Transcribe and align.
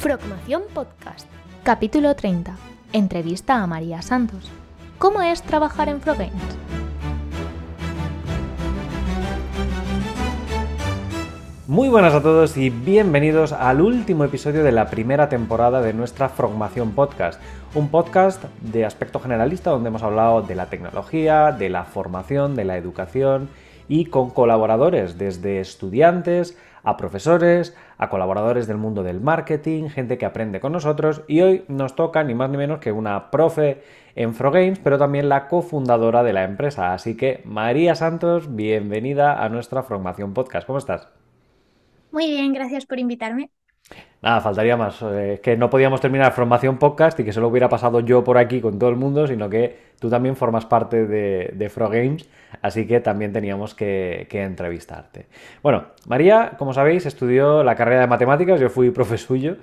Frogmación 0.00 0.62
Podcast, 0.72 1.28
capítulo 1.62 2.16
30. 2.16 2.56
Entrevista 2.94 3.62
a 3.62 3.66
María 3.66 4.00
Santos. 4.00 4.50
¿Cómo 4.96 5.20
es 5.20 5.42
trabajar 5.42 5.90
en 5.90 6.00
Frogames? 6.00 6.32
Muy 11.66 11.90
buenas 11.90 12.14
a 12.14 12.22
todos 12.22 12.56
y 12.56 12.70
bienvenidos 12.70 13.52
al 13.52 13.82
último 13.82 14.24
episodio 14.24 14.64
de 14.64 14.72
la 14.72 14.88
primera 14.88 15.28
temporada 15.28 15.82
de 15.82 15.92
nuestra 15.92 16.30
Frogmación 16.30 16.92
Podcast, 16.92 17.38
un 17.74 17.90
podcast 17.90 18.42
de 18.62 18.86
aspecto 18.86 19.20
generalista 19.20 19.68
donde 19.68 19.88
hemos 19.88 20.02
hablado 20.02 20.40
de 20.40 20.54
la 20.54 20.70
tecnología, 20.70 21.52
de 21.52 21.68
la 21.68 21.84
formación, 21.84 22.56
de 22.56 22.64
la 22.64 22.78
educación 22.78 23.50
y 23.86 24.06
con 24.06 24.30
colaboradores 24.30 25.18
desde 25.18 25.60
estudiantes 25.60 26.56
a 26.82 26.96
profesores, 26.96 27.76
a 27.98 28.08
colaboradores 28.08 28.66
del 28.66 28.76
mundo 28.76 29.02
del 29.02 29.20
marketing, 29.20 29.88
gente 29.88 30.18
que 30.18 30.26
aprende 30.26 30.60
con 30.60 30.72
nosotros 30.72 31.22
y 31.28 31.40
hoy 31.40 31.64
nos 31.68 31.94
toca 31.96 32.24
ni 32.24 32.34
más 32.34 32.50
ni 32.50 32.56
menos 32.56 32.78
que 32.80 32.92
una 32.92 33.30
profe 33.30 33.82
en 34.14 34.34
Frogames, 34.34 34.78
pero 34.78 34.98
también 34.98 35.28
la 35.28 35.48
cofundadora 35.48 36.22
de 36.22 36.32
la 36.32 36.44
empresa. 36.44 36.92
Así 36.94 37.16
que 37.16 37.42
María 37.44 37.94
Santos, 37.94 38.54
bienvenida 38.54 39.42
a 39.42 39.48
nuestra 39.48 39.82
formación 39.82 40.34
podcast. 40.34 40.66
¿Cómo 40.66 40.78
estás? 40.78 41.08
Muy 42.12 42.26
bien, 42.28 42.52
gracias 42.52 42.86
por 42.86 42.98
invitarme. 42.98 43.50
Nada, 44.22 44.42
faltaría 44.42 44.76
más. 44.76 45.00
Eh, 45.02 45.40
que 45.42 45.56
no 45.56 45.70
podíamos 45.70 46.00
terminar 46.00 46.32
Formación 46.32 46.78
Podcast 46.78 47.18
y 47.20 47.24
que 47.24 47.32
se 47.32 47.40
lo 47.40 47.48
hubiera 47.48 47.70
pasado 47.70 48.00
yo 48.00 48.22
por 48.22 48.36
aquí 48.36 48.60
con 48.60 48.78
todo 48.78 48.90
el 48.90 48.96
mundo, 48.96 49.26
sino 49.26 49.48
que 49.48 49.78
tú 49.98 50.10
también 50.10 50.36
formas 50.36 50.66
parte 50.66 51.06
de, 51.06 51.52
de 51.54 51.70
Fro 51.70 51.88
Games, 51.88 52.28
así 52.60 52.86
que 52.86 53.00
también 53.00 53.32
teníamos 53.32 53.74
que, 53.74 54.26
que, 54.28 54.42
entrevistarte. 54.42 55.26
Bueno, 55.62 55.86
María, 56.06 56.52
como 56.58 56.74
sabéis, 56.74 57.06
estudió 57.06 57.64
la 57.64 57.74
carrera 57.76 58.02
de 58.02 58.06
matemáticas, 58.08 58.60
yo 58.60 58.68
fui 58.68 58.90
profe 58.90 59.16
suyo, 59.16 59.56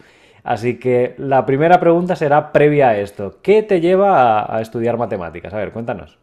así 0.44 0.80
que 0.80 1.14
la 1.20 1.46
primera 1.46 1.80
pregunta 1.80 2.16
será 2.16 2.52
previa 2.52 2.90
a 2.90 2.98
esto. 2.98 3.38
¿Qué 3.44 3.62
te 3.62 3.80
lleva 3.80 4.40
a, 4.42 4.58
a 4.58 4.62
estudiar 4.62 4.98
matemáticas? 4.98 5.54
A 5.54 5.58
ver, 5.58 5.72
cuéntanos. 5.72 6.18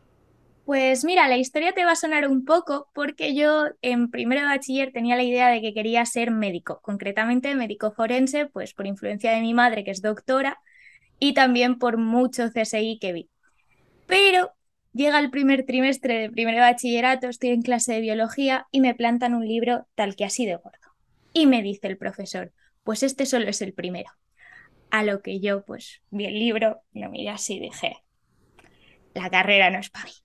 Pues 0.64 1.04
mira, 1.04 1.28
la 1.28 1.36
historia 1.36 1.72
te 1.72 1.84
va 1.84 1.92
a 1.92 1.96
sonar 1.96 2.26
un 2.26 2.46
poco 2.46 2.88
porque 2.94 3.34
yo 3.34 3.66
en 3.82 4.10
primero 4.10 4.40
de 4.40 4.46
bachiller 4.46 4.92
tenía 4.92 5.14
la 5.14 5.22
idea 5.22 5.48
de 5.48 5.60
que 5.60 5.74
quería 5.74 6.06
ser 6.06 6.30
médico, 6.30 6.80
concretamente 6.80 7.54
médico 7.54 7.92
forense, 7.92 8.46
pues 8.46 8.72
por 8.72 8.86
influencia 8.86 9.32
de 9.32 9.42
mi 9.42 9.52
madre 9.52 9.84
que 9.84 9.90
es 9.90 10.00
doctora 10.00 10.58
y 11.18 11.34
también 11.34 11.78
por 11.78 11.98
mucho 11.98 12.48
CSI 12.50 12.98
que 12.98 13.12
vi. 13.12 13.30
Pero 14.06 14.52
llega 14.94 15.18
el 15.18 15.30
primer 15.30 15.66
trimestre 15.66 16.18
de 16.18 16.30
primero 16.30 16.56
de 16.56 16.62
bachillerato, 16.62 17.28
estoy 17.28 17.50
en 17.50 17.60
clase 17.60 17.92
de 17.92 18.00
biología 18.00 18.66
y 18.70 18.80
me 18.80 18.94
plantan 18.94 19.34
un 19.34 19.46
libro 19.46 19.86
tal 19.94 20.16
que 20.16 20.24
así 20.24 20.46
de 20.46 20.56
gordo. 20.56 20.78
Y 21.34 21.46
me 21.46 21.62
dice 21.62 21.88
el 21.88 21.98
profesor, 21.98 22.52
pues 22.84 23.02
este 23.02 23.26
solo 23.26 23.48
es 23.48 23.60
el 23.60 23.74
primero. 23.74 24.10
A 24.90 25.02
lo 25.04 25.20
que 25.20 25.40
yo 25.40 25.62
pues 25.66 26.00
vi 26.10 26.24
el 26.24 26.38
libro, 26.38 26.80
lo 26.94 27.10
miré 27.10 27.28
así 27.28 27.56
y 27.56 27.60
dije, 27.60 27.98
la 29.12 29.28
carrera 29.28 29.68
no 29.68 29.78
es 29.78 29.90
para 29.90 30.06
mí 30.06 30.23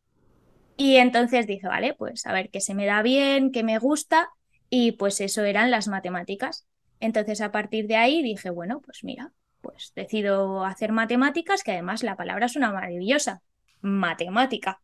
y 0.79 0.95
entonces 0.95 1.45
dije, 1.45 1.67
vale, 1.67 1.93
pues 1.93 2.25
a 2.25 2.31
ver 2.31 2.49
qué 2.51 2.61
se 2.61 2.73
me 2.73 2.85
da 2.85 3.01
bien, 3.01 3.51
qué 3.51 3.63
me 3.63 3.79
gusta, 3.79 4.29
y 4.69 4.93
pues 4.93 5.19
eso 5.19 5.43
eran 5.43 5.71
las 5.71 5.89
matemáticas. 5.89 6.67
Entonces 7.01 7.41
a 7.41 7.51
partir 7.51 7.85
de 7.87 7.97
ahí 7.97 8.23
dije, 8.23 8.49
bueno, 8.49 8.79
pues 8.79 9.03
mira, 9.03 9.33
pues 9.59 9.91
decido 9.93 10.63
hacer 10.63 10.93
matemáticas, 10.93 11.63
que 11.63 11.73
además 11.73 12.01
la 12.01 12.15
palabra 12.15 12.45
es 12.45 12.55
una 12.55 12.71
maravillosa, 12.71 13.41
matemática. 13.81 14.79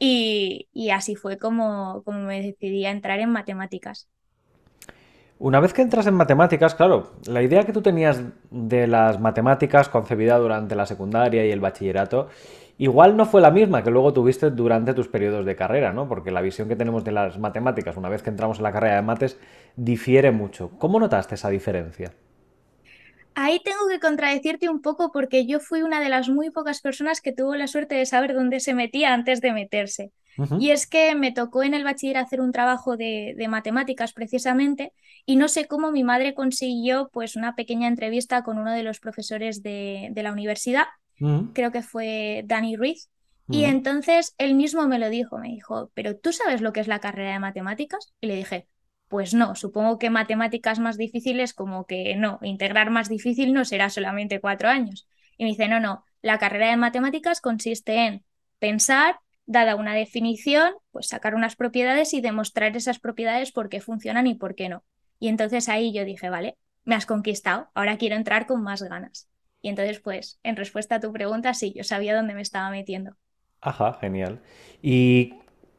Y, 0.00 0.68
y 0.72 0.90
así 0.90 1.14
fue 1.14 1.38
como, 1.38 2.02
como 2.04 2.22
me 2.22 2.42
decidí 2.42 2.84
a 2.84 2.90
entrar 2.90 3.20
en 3.20 3.30
matemáticas. 3.30 4.08
Una 5.38 5.60
vez 5.60 5.72
que 5.72 5.82
entras 5.82 6.08
en 6.08 6.14
matemáticas, 6.14 6.74
claro, 6.74 7.12
la 7.26 7.40
idea 7.40 7.64
que 7.64 7.72
tú 7.72 7.82
tenías 7.82 8.20
de 8.50 8.88
las 8.88 9.20
matemáticas 9.20 9.88
concebida 9.88 10.36
durante 10.38 10.74
la 10.74 10.86
secundaria 10.86 11.46
y 11.46 11.52
el 11.52 11.60
bachillerato 11.60 12.28
igual 12.80 13.14
no 13.14 13.26
fue 13.26 13.42
la 13.42 13.50
misma 13.50 13.84
que 13.84 13.90
luego 13.90 14.14
tuviste 14.14 14.50
durante 14.50 14.94
tus 14.94 15.06
periodos 15.06 15.44
de 15.44 15.54
carrera, 15.54 15.92
¿no? 15.92 16.08
Porque 16.08 16.30
la 16.30 16.40
visión 16.40 16.66
que 16.66 16.76
tenemos 16.76 17.04
de 17.04 17.12
las 17.12 17.38
matemáticas 17.38 17.98
una 17.98 18.08
vez 18.08 18.22
que 18.22 18.30
entramos 18.30 18.56
en 18.56 18.62
la 18.62 18.72
carrera 18.72 18.96
de 18.96 19.02
mates 19.02 19.38
difiere 19.76 20.30
mucho. 20.30 20.70
¿Cómo 20.78 20.98
notaste 20.98 21.34
esa 21.34 21.50
diferencia? 21.50 22.14
Ahí 23.34 23.60
tengo 23.62 23.86
que 23.90 24.00
contradecirte 24.00 24.70
un 24.70 24.80
poco 24.80 25.12
porque 25.12 25.44
yo 25.44 25.60
fui 25.60 25.82
una 25.82 26.00
de 26.00 26.08
las 26.08 26.30
muy 26.30 26.48
pocas 26.48 26.80
personas 26.80 27.20
que 27.20 27.32
tuvo 27.32 27.54
la 27.54 27.66
suerte 27.66 27.96
de 27.96 28.06
saber 28.06 28.32
dónde 28.32 28.60
se 28.60 28.72
metía 28.72 29.12
antes 29.12 29.42
de 29.42 29.52
meterse. 29.52 30.12
Y 30.58 30.70
es 30.70 30.86
que 30.86 31.14
me 31.14 31.32
tocó 31.32 31.62
en 31.64 31.74
el 31.74 31.84
bachiller 31.84 32.16
hacer 32.16 32.40
un 32.40 32.50
trabajo 32.50 32.96
de, 32.96 33.34
de, 33.36 33.48
matemáticas 33.48 34.14
precisamente 34.14 34.94
y 35.26 35.36
no 35.36 35.48
sé 35.48 35.66
cómo 35.66 35.92
mi 35.92 36.02
madre 36.02 36.32
consiguió 36.32 37.10
pues 37.12 37.36
una 37.36 37.54
pequeña 37.54 37.88
entrevista 37.88 38.42
con 38.42 38.56
uno 38.56 38.72
de 38.72 38.82
los 38.82 39.00
profesores 39.00 39.62
de, 39.62 40.08
de 40.12 40.22
la 40.22 40.32
universidad 40.32 40.86
creo 41.52 41.72
que 41.72 41.82
fue 41.82 42.42
Danny 42.46 42.76
Ruiz. 42.76 43.10
Y 43.48 43.64
entonces 43.64 44.34
él 44.38 44.54
mismo 44.54 44.86
me 44.86 45.00
lo 45.00 45.10
dijo, 45.10 45.36
me 45.38 45.48
dijo, 45.48 45.90
pero 45.94 46.16
¿tú 46.16 46.32
sabes 46.32 46.60
lo 46.60 46.72
que 46.72 46.78
es 46.78 46.86
la 46.86 47.00
carrera 47.00 47.32
de 47.32 47.40
matemáticas? 47.40 48.12
Y 48.20 48.28
le 48.28 48.36
dije, 48.36 48.68
pues 49.08 49.34
no, 49.34 49.56
supongo 49.56 49.98
que 49.98 50.08
matemáticas 50.08 50.78
más 50.78 50.96
difíciles 50.96 51.52
como 51.52 51.84
que 51.84 52.14
no, 52.14 52.38
integrar 52.42 52.90
más 52.90 53.08
difícil 53.08 53.52
no 53.52 53.64
será 53.64 53.90
solamente 53.90 54.40
cuatro 54.40 54.68
años. 54.68 55.08
Y 55.36 55.42
me 55.42 55.50
dice, 55.50 55.66
no, 55.66 55.80
no, 55.80 56.04
la 56.22 56.38
carrera 56.38 56.70
de 56.70 56.76
matemáticas 56.76 57.40
consiste 57.40 58.06
en 58.06 58.24
pensar, 58.60 59.18
dada 59.46 59.74
una 59.74 59.94
definición, 59.94 60.74
pues 60.92 61.08
sacar 61.08 61.34
unas 61.34 61.56
propiedades 61.56 62.14
y 62.14 62.20
demostrar 62.20 62.76
esas 62.76 63.00
propiedades 63.00 63.50
por 63.50 63.68
qué 63.68 63.80
funcionan 63.80 64.28
y 64.28 64.34
por 64.36 64.54
qué 64.54 64.68
no. 64.68 64.84
Y 65.18 65.26
entonces 65.26 65.68
ahí 65.68 65.92
yo 65.92 66.04
dije, 66.04 66.30
vale, 66.30 66.56
me 66.84 66.94
has 66.94 67.04
conquistado, 67.04 67.68
ahora 67.74 67.98
quiero 67.98 68.14
entrar 68.14 68.46
con 68.46 68.62
más 68.62 68.80
ganas. 68.82 69.28
Y 69.62 69.68
entonces, 69.68 70.00
pues, 70.00 70.40
en 70.42 70.56
respuesta 70.56 70.96
a 70.96 71.00
tu 71.00 71.12
pregunta, 71.12 71.54
sí, 71.54 71.72
yo 71.76 71.84
sabía 71.84 72.16
dónde 72.16 72.34
me 72.34 72.42
estaba 72.42 72.70
metiendo. 72.70 73.16
Ajá, 73.60 73.94
genial. 74.00 74.40
¿Y 74.82 75.34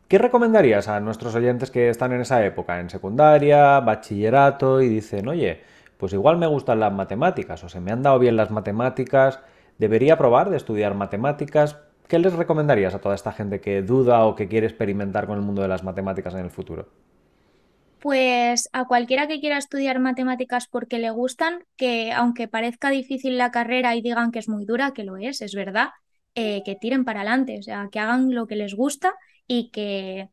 qué 0.08 0.18
recomendarías 0.18 0.88
a 0.88 1.00
nuestros 1.00 1.34
oyentes 1.36 1.72
que 1.72 1.90
están 1.90 2.12
en 2.14 2.22
esa 2.22 2.46
época, 2.46 2.80
en 2.80 2.90
secundaria, 2.90 3.80
bachillerato, 3.80 4.82
y 4.82 4.90
dicen, 4.90 5.28
oye, 5.28 5.62
pues 5.98 6.14
igual 6.14 6.38
me 6.38 6.48
gustan 6.48 6.80
las 6.80 6.94
matemáticas, 6.94 7.64
o 7.64 7.70
se 7.70 7.80
me 7.80 7.92
han 7.92 8.04
dado 8.04 8.20
bien 8.20 8.36
las 8.36 8.52
matemáticas, 8.52 9.40
debería 9.78 10.18
probar 10.18 10.50
de 10.50 10.58
estudiar 10.58 10.94
matemáticas? 10.96 11.80
¿Qué 12.08 12.20
les 12.20 12.34
recomendarías 12.34 12.94
a 12.94 13.00
toda 13.00 13.16
esta 13.16 13.32
gente 13.32 13.62
que 13.62 13.82
duda 13.82 14.26
o 14.26 14.36
que 14.36 14.48
quiere 14.48 14.68
experimentar 14.68 15.28
con 15.28 15.38
el 15.38 15.44
mundo 15.44 15.62
de 15.62 15.68
las 15.70 15.84
matemáticas 15.84 16.34
en 16.36 16.42
el 16.42 16.52
futuro? 16.52 16.90
Pues 18.02 18.68
a 18.74 18.86
cualquiera 18.86 19.28
que 19.28 19.40
quiera 19.40 19.60
estudiar 19.60 20.00
matemáticas 20.00 20.68
porque 20.68 20.98
le 20.98 21.12
gustan, 21.12 21.64
que 21.78 22.12
aunque 22.12 22.48
parezca 22.48 22.90
difícil 22.90 23.38
la 23.38 23.52
carrera 23.52 23.96
y 23.96 24.02
digan 24.02 24.32
que 24.32 24.40
es 24.40 24.50
muy 24.50 24.66
dura, 24.66 24.92
que 24.92 25.04
lo 25.04 25.18
es, 25.18 25.40
es 25.42 25.54
verdad, 25.54 25.90
eh, 26.34 26.64
que 26.66 26.76
tiren 26.76 27.06
para 27.06 27.22
adelante, 27.22 27.60
o 27.60 27.62
sea, 27.62 27.90
que 27.92 28.00
hagan 28.00 28.34
lo 28.34 28.48
que 28.48 28.56
les 28.56 28.74
gusta 28.74 29.14
y 29.46 29.70
que, 29.70 30.30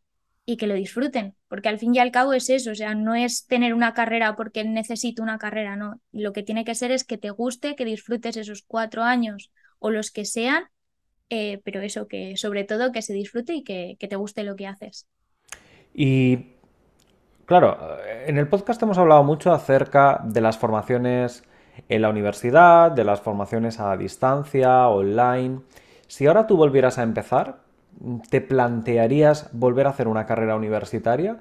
y 0.46 0.56
que 0.56 0.66
lo 0.66 0.72
disfruten, 0.72 1.34
porque 1.46 1.68
al 1.68 1.78
fin 1.78 1.94
y 1.94 1.98
al 1.98 2.10
cabo 2.10 2.32
es 2.32 2.48
eso, 2.48 2.70
o 2.70 2.74
sea, 2.74 2.94
no 2.94 3.14
es 3.14 3.46
tener 3.46 3.74
una 3.74 3.92
carrera 3.92 4.34
porque 4.34 4.64
necesito 4.64 5.22
una 5.22 5.36
carrera, 5.36 5.76
no, 5.76 6.00
lo 6.10 6.32
que 6.32 6.42
tiene 6.42 6.64
que 6.64 6.74
ser 6.74 6.90
es 6.90 7.04
que 7.04 7.18
te 7.18 7.28
guste, 7.28 7.76
que 7.76 7.84
disfrutes 7.84 8.38
esos 8.38 8.62
cuatro 8.62 9.02
años 9.02 9.52
o 9.78 9.90
los 9.90 10.10
que 10.10 10.24
sean, 10.24 10.64
eh, 11.28 11.60
pero 11.64 11.82
eso, 11.82 12.08
que 12.08 12.38
sobre 12.38 12.64
todo 12.64 12.92
que 12.92 13.02
se 13.02 13.12
disfrute 13.12 13.52
y 13.52 13.62
que, 13.62 13.96
que 14.00 14.08
te 14.08 14.16
guste 14.16 14.42
lo 14.42 14.56
que 14.56 14.66
haces. 14.66 15.06
Y 15.92 16.57
Claro, 17.48 17.78
en 18.26 18.36
el 18.36 18.46
podcast 18.46 18.82
hemos 18.82 18.98
hablado 18.98 19.24
mucho 19.24 19.54
acerca 19.54 20.20
de 20.22 20.42
las 20.42 20.58
formaciones 20.58 21.44
en 21.88 22.02
la 22.02 22.10
universidad, 22.10 22.92
de 22.92 23.04
las 23.04 23.22
formaciones 23.22 23.80
a 23.80 23.96
distancia, 23.96 24.86
online. 24.88 25.60
Si 26.08 26.26
ahora 26.26 26.46
tú 26.46 26.58
volvieras 26.58 26.98
a 26.98 27.04
empezar, 27.04 27.60
¿te 28.28 28.42
plantearías 28.42 29.48
volver 29.54 29.86
a 29.86 29.90
hacer 29.90 30.08
una 30.08 30.26
carrera 30.26 30.56
universitaria? 30.56 31.38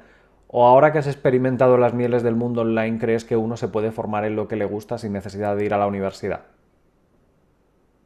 ¿O 0.48 0.66
ahora 0.66 0.94
que 0.94 1.00
has 1.00 1.08
experimentado 1.08 1.78
las 1.78 1.94
mieles 1.94 2.24
del 2.24 2.36
mundo 2.38 2.62
online, 2.62 3.00
crees 3.00 3.26
que 3.26 3.36
uno 3.36 3.58
se 3.58 3.68
puede 3.68 3.92
formar 3.92 4.24
en 4.24 4.38
lo 4.38 4.48
que 4.48 4.56
le 4.56 4.64
gusta 4.64 4.98
sin 4.98 5.12
necesidad 5.12 5.58
de 5.58 5.66
ir 5.66 5.74
a 5.74 5.78
la 5.78 5.88
universidad? 5.88 6.44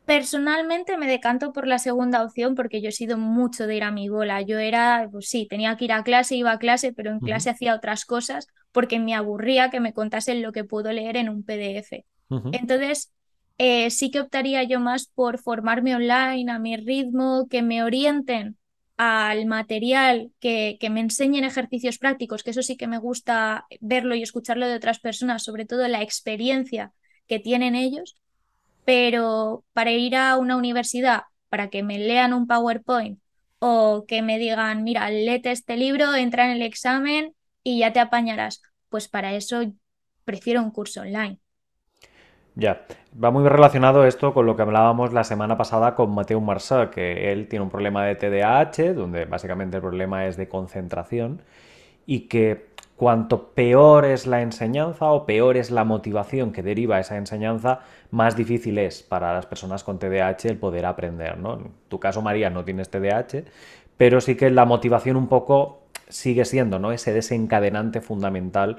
Personalmente 0.05 0.97
me 0.97 1.07
decanto 1.07 1.53
por 1.53 1.67
la 1.67 1.79
segunda 1.79 2.23
opción 2.23 2.55
porque 2.55 2.81
yo 2.81 2.89
he 2.89 2.91
sido 2.91 3.17
mucho 3.17 3.67
de 3.67 3.77
ir 3.77 3.83
a 3.83 3.91
mi 3.91 4.09
bola. 4.09 4.41
Yo 4.41 4.59
era, 4.59 5.07
pues 5.11 5.29
sí, 5.29 5.47
tenía 5.49 5.77
que 5.77 5.85
ir 5.85 5.93
a 5.93 6.03
clase, 6.03 6.35
iba 6.35 6.51
a 6.51 6.59
clase, 6.59 6.91
pero 6.91 7.11
en 7.11 7.19
clase 7.19 7.49
hacía 7.49 7.75
otras 7.75 8.05
cosas 8.05 8.47
porque 8.71 8.99
me 8.99 9.13
aburría 9.15 9.69
que 9.69 9.79
me 9.79 9.93
contasen 9.93 10.41
lo 10.41 10.51
que 10.51 10.63
puedo 10.63 10.91
leer 10.91 11.17
en 11.17 11.29
un 11.29 11.43
PDF. 11.43 12.05
Entonces, 12.51 13.11
eh, 13.57 13.89
sí 13.91 14.11
que 14.11 14.21
optaría 14.21 14.63
yo 14.63 14.79
más 14.79 15.07
por 15.07 15.39
formarme 15.39 15.95
online 15.95 16.51
a 16.51 16.59
mi 16.59 16.77
ritmo, 16.77 17.47
que 17.49 17.61
me 17.61 17.83
orienten 17.83 18.57
al 18.97 19.45
material, 19.45 20.31
que, 20.39 20.77
que 20.79 20.89
me 20.89 21.01
enseñen 21.01 21.43
ejercicios 21.43 21.97
prácticos, 21.97 22.43
que 22.43 22.51
eso 22.51 22.63
sí 22.63 22.75
que 22.77 22.87
me 22.87 22.97
gusta 22.97 23.65
verlo 23.79 24.15
y 24.15 24.23
escucharlo 24.23 24.67
de 24.67 24.75
otras 24.75 24.99
personas, 24.99 25.43
sobre 25.43 25.65
todo 25.65 25.87
la 25.87 26.01
experiencia 26.01 26.91
que 27.27 27.39
tienen 27.39 27.75
ellos 27.75 28.20
pero 28.85 29.63
para 29.73 29.91
ir 29.91 30.15
a 30.15 30.37
una 30.37 30.57
universidad, 30.57 31.23
para 31.49 31.69
que 31.69 31.83
me 31.83 31.99
lean 31.99 32.33
un 32.33 32.47
PowerPoint 32.47 33.19
o 33.59 34.05
que 34.07 34.21
me 34.21 34.39
digan, 34.39 34.83
mira, 34.83 35.09
léete 35.09 35.51
este 35.51 35.77
libro, 35.77 36.15
entra 36.15 36.45
en 36.45 36.51
el 36.51 36.61
examen 36.61 37.35
y 37.63 37.79
ya 37.79 37.93
te 37.93 37.99
apañarás, 37.99 38.61
pues 38.89 39.07
para 39.07 39.33
eso 39.33 39.61
prefiero 40.25 40.61
un 40.61 40.71
curso 40.71 41.01
online. 41.01 41.39
Ya, 42.55 42.85
va 43.21 43.31
muy 43.31 43.47
relacionado 43.47 44.05
esto 44.05 44.33
con 44.33 44.45
lo 44.45 44.55
que 44.55 44.61
hablábamos 44.63 45.13
la 45.13 45.23
semana 45.23 45.57
pasada 45.57 45.95
con 45.95 46.13
Mateo 46.13 46.41
Marçà, 46.41 46.89
que 46.89 47.31
él 47.31 47.47
tiene 47.47 47.63
un 47.63 47.69
problema 47.69 48.05
de 48.05 48.15
TDAH, 48.15 48.93
donde 48.93 49.25
básicamente 49.25 49.77
el 49.77 49.81
problema 49.81 50.27
es 50.27 50.35
de 50.35 50.49
concentración, 50.49 51.43
y 52.05 52.27
que 52.27 52.70
cuanto 53.01 53.47
peor 53.55 54.05
es 54.05 54.27
la 54.27 54.43
enseñanza 54.43 55.07
o 55.07 55.25
peor 55.25 55.57
es 55.57 55.71
la 55.71 55.83
motivación 55.83 56.51
que 56.51 56.61
deriva 56.61 56.99
esa 56.99 57.17
enseñanza, 57.17 57.79
más 58.11 58.35
difícil 58.35 58.77
es 58.77 59.01
para 59.01 59.33
las 59.33 59.47
personas 59.47 59.83
con 59.83 59.97
TDAH 59.97 60.49
el 60.49 60.57
poder 60.57 60.85
aprender, 60.85 61.35
¿no? 61.39 61.55
En 61.55 61.71
tu 61.89 61.99
caso, 61.99 62.21
María, 62.21 62.51
no 62.51 62.63
tienes 62.63 62.91
TDAH, 62.91 63.45
pero 63.97 64.21
sí 64.21 64.35
que 64.35 64.51
la 64.51 64.65
motivación 64.65 65.15
un 65.15 65.27
poco 65.27 65.81
sigue 66.09 66.45
siendo, 66.45 66.77
¿no? 66.77 66.91
Ese 66.91 67.11
desencadenante 67.11 68.01
fundamental 68.01 68.75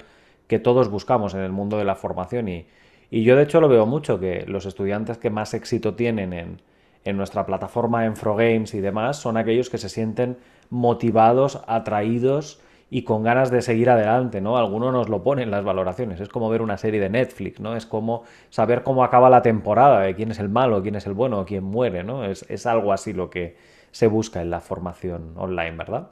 que 0.47 0.61
todos 0.61 0.89
buscamos 0.89 1.35
en 1.35 1.41
el 1.41 1.51
mundo 1.51 1.77
de 1.77 1.85
la 1.85 1.97
formación 1.97 2.49
y 2.49 2.67
y 3.11 3.25
yo 3.25 3.37
de 3.37 3.43
hecho 3.43 3.61
lo 3.61 3.69
veo 3.69 3.85
mucho, 3.85 4.19
que 4.19 4.47
los 4.47 4.65
estudiantes 4.65 5.19
que 5.19 5.29
más 5.29 5.53
éxito 5.53 5.95
tienen 5.95 6.33
en, 6.33 6.63
en 7.05 7.19
nuestra 7.19 7.45
plataforma 7.45 8.07
Enfrogames 8.07 8.73
y 8.73 8.81
demás 8.81 9.19
son 9.19 9.37
aquellos 9.37 9.69
que 9.69 9.77
se 9.77 9.91
sienten 9.91 10.39
motivados, 10.71 11.61
atraídos 11.67 12.63
y 12.95 13.05
con 13.05 13.23
ganas 13.23 13.51
de 13.51 13.63
seguir 13.63 13.89
adelante, 13.89 14.43
¿no? 14.43 14.59
Algunos 14.59 14.93
nos 14.93 15.09
lo 15.09 15.23
ponen 15.23 15.45
en 15.45 15.51
las 15.51 15.65
valoraciones, 15.65 16.21
es 16.21 16.29
como 16.29 16.51
ver 16.51 16.61
una 16.61 16.77
serie 16.77 17.01
de 17.01 17.09
Netflix, 17.09 17.59
¿no? 17.59 17.75
Es 17.75 17.87
como 17.87 18.25
saber 18.51 18.83
cómo 18.83 19.03
acaba 19.03 19.31
la 19.31 19.41
temporada, 19.43 20.01
de 20.03 20.15
quién 20.15 20.31
es 20.31 20.39
el 20.39 20.51
malo, 20.51 20.83
quién 20.83 20.97
es 20.97 21.07
el 21.07 21.15
bueno, 21.15 21.47
quién 21.47 21.65
muere, 21.65 22.05
¿no? 22.05 22.25
Es, 22.27 22.45
es 22.51 22.67
algo 22.67 22.93
así 22.93 23.15
lo 23.15 23.31
que 23.31 23.57
se 23.93 24.09
busca 24.09 24.43
en 24.43 24.51
la 24.51 24.61
formación 24.61 25.33
online, 25.39 25.73
¿verdad? 25.77 26.11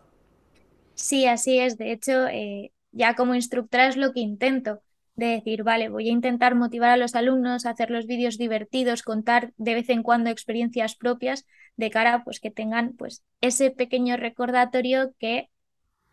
Sí, 0.94 1.26
así 1.26 1.58
es. 1.58 1.78
De 1.78 1.92
hecho, 1.92 2.26
eh, 2.28 2.72
ya 2.92 3.14
como 3.14 3.34
instructora 3.34 3.88
es 3.88 3.96
lo 3.96 4.12
que 4.12 4.20
intento 4.20 4.82
de 5.14 5.26
decir, 5.26 5.62
vale, 5.64 5.88
voy 5.88 6.08
a 6.08 6.12
intentar 6.12 6.54
motivar 6.54 6.90
a 6.90 6.96
los 6.96 7.14
alumnos 7.14 7.66
a 7.66 7.70
hacer 7.70 7.90
los 7.90 8.06
vídeos 8.06 8.38
divertidos, 8.38 9.02
contar 9.02 9.52
de 9.56 9.74
vez 9.74 9.88
en 9.90 10.02
cuando 10.02 10.30
experiencias 10.30 10.96
propias 10.96 11.46
de 11.76 11.90
cara 11.90 12.22
pues 12.24 12.40
que 12.40 12.50
tengan 12.50 12.94
pues 12.96 13.24
ese 13.40 13.70
pequeño 13.70 14.16
recordatorio 14.16 15.14
que 15.18 15.48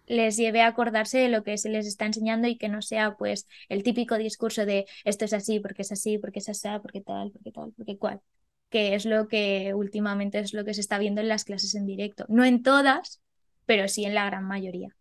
les 0.07 0.37
lleve 0.37 0.61
a 0.61 0.67
acordarse 0.67 1.19
de 1.19 1.29
lo 1.29 1.43
que 1.43 1.57
se 1.57 1.69
les 1.69 1.85
está 1.85 2.05
enseñando 2.05 2.47
y 2.47 2.57
que 2.57 2.69
no 2.69 2.81
sea 2.81 3.15
pues 3.15 3.47
el 3.69 3.83
típico 3.83 4.17
discurso 4.17 4.65
de 4.65 4.85
esto 5.03 5.25
es 5.25 5.33
así, 5.33 5.59
porque 5.59 5.83
es 5.83 5.91
así, 5.91 6.17
porque 6.17 6.39
es 6.39 6.49
así, 6.49 6.69
porque 6.81 7.01
tal, 7.01 7.31
porque 7.31 7.51
tal, 7.51 7.73
porque 7.77 7.97
cual, 7.97 8.21
que 8.69 8.95
es 8.95 9.05
lo 9.05 9.27
que 9.27 9.73
últimamente 9.73 10.39
es 10.39 10.53
lo 10.53 10.65
que 10.65 10.73
se 10.73 10.81
está 10.81 10.97
viendo 10.97 11.21
en 11.21 11.27
las 11.27 11.43
clases 11.43 11.75
en 11.75 11.85
directo. 11.85 12.25
No 12.29 12.43
en 12.45 12.63
todas, 12.63 13.21
pero 13.65 13.87
sí 13.87 14.05
en 14.05 14.15
la 14.15 14.25
gran 14.25 14.45
mayoría. 14.45 14.95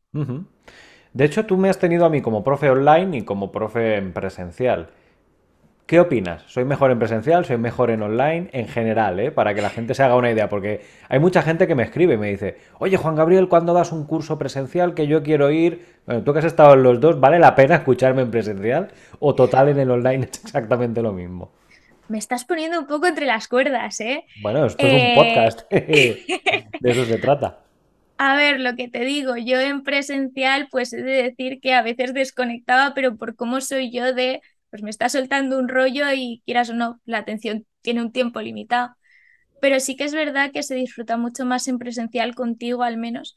De 1.12 1.24
hecho, 1.24 1.46
tú 1.46 1.56
me 1.56 1.68
has 1.68 1.78
tenido 1.78 2.04
a 2.04 2.10
mí 2.10 2.20
como 2.20 2.44
profe 2.44 2.70
online 2.70 3.18
y 3.18 3.22
como 3.22 3.52
profe 3.52 3.96
en 3.96 4.12
presencial. 4.12 4.90
¿Qué 5.86 6.00
opinas? 6.00 6.42
¿Soy 6.48 6.64
mejor 6.64 6.90
en 6.90 6.98
presencial? 6.98 7.44
¿Soy 7.44 7.58
mejor 7.58 7.92
en 7.92 8.02
online? 8.02 8.48
En 8.52 8.66
general, 8.66 9.20
¿eh? 9.20 9.30
Para 9.30 9.54
que 9.54 9.62
la 9.62 9.70
gente 9.70 9.94
se 9.94 10.02
haga 10.02 10.16
una 10.16 10.32
idea, 10.32 10.48
porque 10.48 10.80
hay 11.08 11.20
mucha 11.20 11.42
gente 11.42 11.68
que 11.68 11.76
me 11.76 11.84
escribe 11.84 12.14
y 12.14 12.16
me 12.16 12.28
dice, 12.28 12.56
oye 12.80 12.96
Juan 12.96 13.14
Gabriel, 13.14 13.48
¿cuándo 13.48 13.72
das 13.72 13.92
un 13.92 14.04
curso 14.04 14.36
presencial 14.36 14.94
que 14.94 15.06
yo 15.06 15.22
quiero 15.22 15.48
ir? 15.52 15.86
Bueno, 16.04 16.24
tú 16.24 16.32
que 16.32 16.40
has 16.40 16.44
estado 16.44 16.74
en 16.74 16.82
los 16.82 16.98
dos, 16.98 17.20
¿vale 17.20 17.38
la 17.38 17.54
pena 17.54 17.76
escucharme 17.76 18.22
en 18.22 18.32
presencial? 18.32 18.90
¿O 19.20 19.36
total 19.36 19.68
en 19.68 19.78
el 19.78 19.88
online 19.92 20.24
es 20.24 20.42
exactamente 20.42 21.02
lo 21.02 21.12
mismo? 21.12 21.52
Me 22.08 22.18
estás 22.18 22.44
poniendo 22.44 22.80
un 22.80 22.88
poco 22.88 23.06
entre 23.06 23.26
las 23.26 23.46
cuerdas, 23.46 24.00
¿eh? 24.00 24.24
Bueno, 24.42 24.66
esto 24.66 24.84
es 24.84 24.92
un 24.92 24.98
eh, 24.98 25.14
podcast. 25.14 25.70
de 25.70 26.90
eso 26.90 27.04
se 27.04 27.18
trata. 27.18 27.60
A 28.18 28.34
ver, 28.34 28.58
lo 28.58 28.74
que 28.74 28.88
te 28.88 29.04
digo, 29.04 29.36
yo 29.36 29.60
en 29.60 29.84
presencial, 29.84 30.66
pues 30.70 30.92
he 30.92 31.02
de 31.02 31.22
decir 31.22 31.60
que 31.60 31.74
a 31.74 31.82
veces 31.82 32.12
desconectaba, 32.12 32.92
pero 32.94 33.16
por 33.16 33.36
cómo 33.36 33.60
soy 33.60 33.92
yo 33.92 34.14
de, 34.14 34.40
pues 34.76 34.82
me 34.82 34.90
está 34.90 35.08
soltando 35.08 35.58
un 35.58 35.68
rollo 35.68 36.04
y 36.14 36.42
quieras 36.44 36.68
o 36.68 36.74
no, 36.74 37.00
la 37.06 37.16
atención 37.18 37.66
tiene 37.80 38.02
un 38.02 38.12
tiempo 38.12 38.42
limitado. 38.42 38.94
Pero 39.62 39.80
sí 39.80 39.96
que 39.96 40.04
es 40.04 40.12
verdad 40.14 40.52
que 40.52 40.62
se 40.62 40.74
disfruta 40.74 41.16
mucho 41.16 41.46
más 41.46 41.66
en 41.68 41.78
presencial 41.78 42.34
contigo, 42.34 42.82
al 42.82 42.98
menos, 42.98 43.34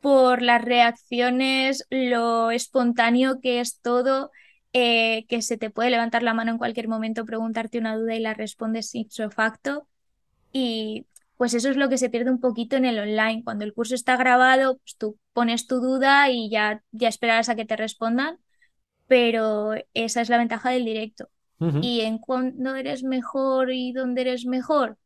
por 0.00 0.42
las 0.42 0.64
reacciones, 0.64 1.84
lo 1.90 2.52
espontáneo 2.52 3.40
que 3.40 3.58
es 3.60 3.80
todo, 3.80 4.30
eh, 4.72 5.26
que 5.28 5.42
se 5.42 5.58
te 5.58 5.70
puede 5.70 5.90
levantar 5.90 6.22
la 6.22 6.34
mano 6.34 6.52
en 6.52 6.58
cualquier 6.58 6.86
momento, 6.86 7.24
preguntarte 7.24 7.78
una 7.78 7.96
duda 7.96 8.14
y 8.14 8.20
la 8.20 8.34
respondes 8.34 8.94
ipso 8.94 9.28
facto. 9.30 9.88
Y 10.52 11.06
pues 11.36 11.54
eso 11.54 11.68
es 11.70 11.76
lo 11.76 11.88
que 11.88 11.98
se 11.98 12.10
pierde 12.10 12.30
un 12.30 12.40
poquito 12.40 12.76
en 12.76 12.84
el 12.84 12.98
online. 13.00 13.42
Cuando 13.44 13.64
el 13.64 13.74
curso 13.74 13.96
está 13.96 14.16
grabado, 14.16 14.78
pues 14.78 14.96
tú 14.96 15.18
pones 15.32 15.66
tu 15.66 15.80
duda 15.80 16.30
y 16.30 16.48
ya, 16.48 16.84
ya 16.92 17.08
esperarás 17.08 17.48
a 17.48 17.56
que 17.56 17.64
te 17.64 17.76
respondan, 17.76 18.38
pero 19.06 19.74
esa 19.94 20.20
es 20.20 20.28
la 20.28 20.38
ventaja 20.38 20.70
del 20.70 20.84
directo. 20.84 21.28
¿Y 21.80 22.02
en 22.02 22.18
cuándo 22.18 22.74
eres 22.74 23.02
mejor 23.02 23.72
y 23.72 23.92
dónde 23.92 24.20
eres 24.20 24.44
mejor? 24.44 24.98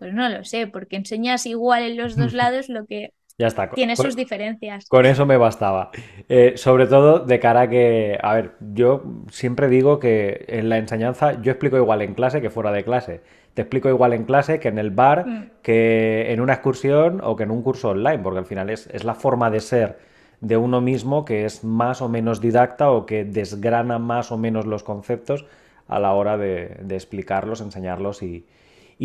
Pues 0.00 0.12
no 0.12 0.28
lo 0.28 0.42
sé, 0.42 0.66
porque 0.66 0.96
enseñas 0.96 1.46
igual 1.46 1.84
en 1.84 1.96
los 1.96 2.16
dos 2.16 2.32
lados 2.32 2.68
lo 2.68 2.86
que 2.86 3.12
ya 3.40 3.46
está. 3.46 3.70
Tiene 3.70 3.96
sus 3.96 4.16
diferencias. 4.16 4.86
Con 4.86 5.06
eso 5.06 5.24
me 5.24 5.38
bastaba. 5.38 5.90
Eh, 6.28 6.54
sobre 6.56 6.86
todo 6.86 7.20
de 7.20 7.40
cara 7.40 7.62
a 7.62 7.70
que, 7.70 8.18
a 8.22 8.34
ver, 8.34 8.52
yo 8.60 9.02
siempre 9.30 9.68
digo 9.68 9.98
que 9.98 10.44
en 10.46 10.68
la 10.68 10.76
enseñanza 10.76 11.40
yo 11.40 11.50
explico 11.50 11.78
igual 11.78 12.02
en 12.02 12.12
clase 12.12 12.42
que 12.42 12.50
fuera 12.50 12.70
de 12.70 12.84
clase. 12.84 13.22
Te 13.54 13.62
explico 13.62 13.88
igual 13.88 14.12
en 14.12 14.24
clase 14.24 14.60
que 14.60 14.68
en 14.68 14.78
el 14.78 14.90
bar, 14.90 15.26
mm. 15.26 15.50
que 15.62 16.30
en 16.32 16.42
una 16.42 16.52
excursión 16.52 17.22
o 17.24 17.34
que 17.34 17.44
en 17.44 17.50
un 17.50 17.62
curso 17.62 17.88
online, 17.88 18.18
porque 18.18 18.40
al 18.40 18.44
final 18.44 18.68
es, 18.68 18.88
es 18.88 19.04
la 19.04 19.14
forma 19.14 19.50
de 19.50 19.60
ser 19.60 20.09
de 20.40 20.56
uno 20.56 20.80
mismo 20.80 21.24
que 21.24 21.44
es 21.44 21.64
más 21.64 22.02
o 22.02 22.08
menos 22.08 22.40
didacta 22.40 22.90
o 22.90 23.06
que 23.06 23.24
desgrana 23.24 23.98
más 23.98 24.32
o 24.32 24.38
menos 24.38 24.66
los 24.66 24.82
conceptos 24.82 25.44
a 25.88 25.98
la 25.98 26.12
hora 26.14 26.38
de, 26.38 26.86
explicarlos, 26.90 27.60
enseñarlos 27.60 28.22
y, 28.22 28.44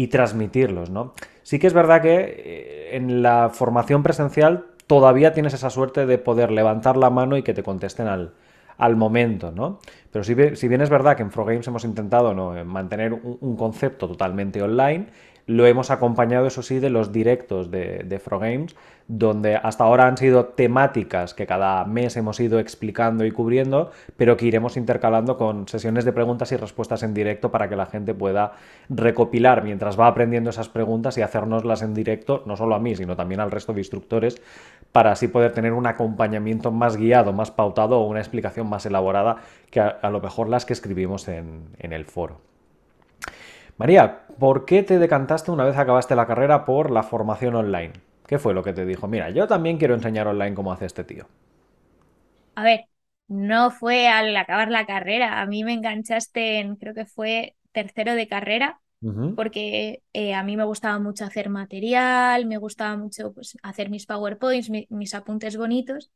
transmitirlos, 0.08 0.90
¿no? 0.90 1.14
Sí 1.42 1.58
que 1.58 1.68
es 1.68 1.74
verdad 1.74 2.02
que 2.02 2.16
eh, 2.16 2.96
en 2.96 3.22
la 3.22 3.50
formación 3.50 4.04
presencial 4.04 4.66
todavía 4.88 5.34
tienes 5.34 5.54
esa 5.54 5.70
suerte 5.70 6.06
de 6.06 6.18
poder 6.18 6.52
levantar 6.52 6.96
la 6.96 7.10
mano 7.10 7.38
y 7.38 7.44
que 7.44 7.54
te 7.54 7.64
contesten 7.64 8.08
al, 8.08 8.96
momento, 8.96 9.52
¿no? 9.52 9.80
Pero 10.12 10.24
si, 10.24 10.34
bien 10.34 10.82
es 10.82 10.90
verdad 10.90 11.16
que 11.16 11.24
en 11.24 11.32
Frogames 11.32 11.68
hemos 11.68 11.86
intentado 11.86 12.34
¿no? 12.34 12.64
mantener 12.66 13.14
un, 13.14 13.38
un, 13.42 13.56
concepto 13.56 14.08
totalmente 14.08 14.62
online, 14.62 15.08
lo 15.48 15.66
hemos 15.66 15.92
acompañado, 15.92 16.48
eso 16.48 16.62
sí, 16.62 16.80
de 16.80 16.90
los 16.90 17.12
directos 17.12 17.72
de, 17.72 18.04
de 18.04 18.20
Frogames, 18.20 18.76
donde 19.07 19.56
hasta 19.56 19.84
ahora 19.84 20.07
han 20.07 20.18
sido 20.18 20.46
temáticas 20.46 21.36
que 21.36 21.46
cada 21.46 21.86
mes 21.86 22.18
hemos 22.18 22.40
ido 22.40 22.60
explicando 22.60 23.24
y 23.24 23.31
cubriendo, 23.31 23.92
pero 24.18 24.36
que 24.36 24.48
iremos 24.48 24.78
intercalando 24.78 25.38
con 25.38 25.68
sesiones 25.68 26.06
de 26.06 26.12
preguntas 26.12 26.51
y 26.51 26.58
respuestas 26.58 27.03
en 27.03 27.13
directo 27.13 27.51
para 27.51 27.70
que 27.70 27.75
la 27.75 27.86
gente 27.86 28.15
pueda 28.15 28.53
recopilar 28.89 29.63
mientras 29.63 30.00
va 30.00 30.08
aprendiendo 30.08 30.50
esas 30.50 30.70
preguntas 30.70 31.18
y 31.18 31.22
hacernoslas 31.22 31.84
en 31.84 31.94
directo, 31.94 32.41
no 32.48 32.58
solo 32.58 32.74
a 32.74 32.80
mí, 32.80 32.96
sino 32.96 33.15
también 33.15 33.41
al 33.41 33.51
resto 33.51 33.74
de 33.74 33.82
instructores, 33.82 34.41
para 34.91 35.12
así 35.12 35.27
poder 35.27 35.51
tener 35.51 35.74
un 35.74 35.86
acompañamiento 35.86 36.72
más 36.72 36.98
guiado, 36.98 37.32
más 37.32 37.51
pautado 37.51 38.00
o 38.00 38.08
una 38.08 38.20
explicación 38.20 38.68
más 38.68 38.88
elaborada 38.88 39.38
que 39.70 39.82
a, 39.82 40.10
lo 40.10 40.20
mejor 40.20 40.50
las 40.50 40.65
que 40.65 40.74
escribimos 40.74 41.27
en, 41.27 41.70
en 41.77 41.94
el 41.94 42.06
foro. 42.06 42.41
María, 43.77 44.22
¿por 44.39 44.65
qué 44.65 44.82
te 44.82 44.98
decantaste 44.98 45.51
una 45.51 45.65
vez 45.65 45.77
acabaste 45.77 46.15
la 46.15 46.25
carrera 46.25 46.65
por 46.65 46.89
la 46.89 47.03
formación 47.03 47.56
online? 47.56 47.94
¿Qué 48.27 48.38
fue 48.39 48.53
lo 48.53 48.63
que 48.63 48.74
te 48.74 48.86
dijo? 48.86 49.08
Mira, 49.08 49.32
yo 49.32 49.48
también 49.48 49.77
quiero 49.77 49.96
enseñar 49.96 50.27
online 50.27 50.53
como 50.53 50.72
hace 50.72 50.86
este 50.86 51.03
tío. 51.03 51.27
A 52.55 52.63
ver, 52.63 52.82
no 53.27 53.72
fue 53.72 54.08
al 54.08 54.36
acabar 54.36 54.70
la 54.72 54.86
carrera. 54.86 55.41
A 55.41 55.46
mí 55.46 55.63
me 55.63 55.74
enganchaste 55.74 56.60
en, 56.60 56.75
creo 56.75 56.94
que 56.94 57.05
fue 57.05 57.55
tercero 57.72 58.15
de 58.15 58.27
carrera, 58.27 58.79
porque 59.34 60.03
eh, 60.13 60.34
a 60.34 60.44
mí 60.44 60.58
me 60.58 60.63
gustaba 60.65 61.00
mucho 61.00 61.25
hacer 61.25 61.50
material, 61.50 62.46
me 62.46 62.58
gustaba 62.58 62.98
mucho 62.98 63.34
pues, 63.34 63.58
hacer 63.63 63.89
mis 63.89 64.05
PowerPoints, 64.05 64.70
mis 64.89 65.13
apuntes 65.13 65.58
bonitos 65.58 66.12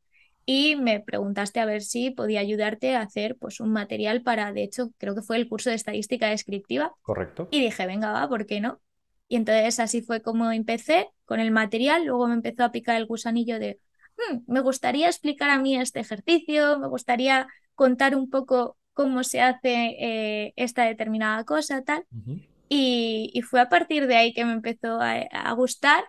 y 0.46 0.76
me 0.76 1.00
preguntaste 1.00 1.60
a 1.60 1.66
ver 1.66 1.82
si 1.82 2.10
podía 2.10 2.40
ayudarte 2.40 2.96
a 2.96 3.02
hacer 3.02 3.36
pues 3.38 3.60
un 3.60 3.72
material 3.72 4.22
para, 4.22 4.52
de 4.52 4.62
hecho, 4.64 4.90
creo 4.98 5.14
que 5.14 5.22
fue 5.22 5.36
el 5.36 5.48
curso 5.48 5.70
de 5.70 5.76
estadística 5.76 6.28
descriptiva. 6.28 6.94
Correcto. 7.02 7.48
Y 7.50 7.60
dije, 7.60 7.86
venga, 7.86 8.12
va, 8.12 8.28
¿por 8.28 8.46
qué 8.46 8.60
no? 8.60 8.80
Y 9.30 9.36
entonces 9.36 9.78
así 9.78 10.02
fue 10.02 10.22
como 10.22 10.50
empecé 10.50 11.08
con 11.24 11.38
el 11.38 11.52
material, 11.52 12.04
luego 12.04 12.26
me 12.26 12.34
empezó 12.34 12.64
a 12.64 12.72
picar 12.72 12.96
el 12.96 13.06
gusanillo 13.06 13.60
de, 13.60 13.78
hmm, 14.16 14.38
me 14.48 14.58
gustaría 14.58 15.06
explicar 15.06 15.50
a 15.50 15.58
mí 15.60 15.76
este 15.76 16.00
ejercicio, 16.00 16.80
me 16.80 16.88
gustaría 16.88 17.46
contar 17.76 18.16
un 18.16 18.28
poco 18.28 18.76
cómo 18.92 19.22
se 19.22 19.40
hace 19.40 19.96
eh, 20.00 20.52
esta 20.56 20.84
determinada 20.84 21.44
cosa, 21.44 21.82
tal. 21.82 22.04
y, 22.68 23.40
fue 23.48 23.60
a 23.60 23.68
partir 23.68 24.08
de 24.08 24.16
ahí 24.16 24.34
que 24.34 24.44
me 24.44 24.52
empezó 24.52 24.98
a 25.00 25.52
gustar 25.52 26.02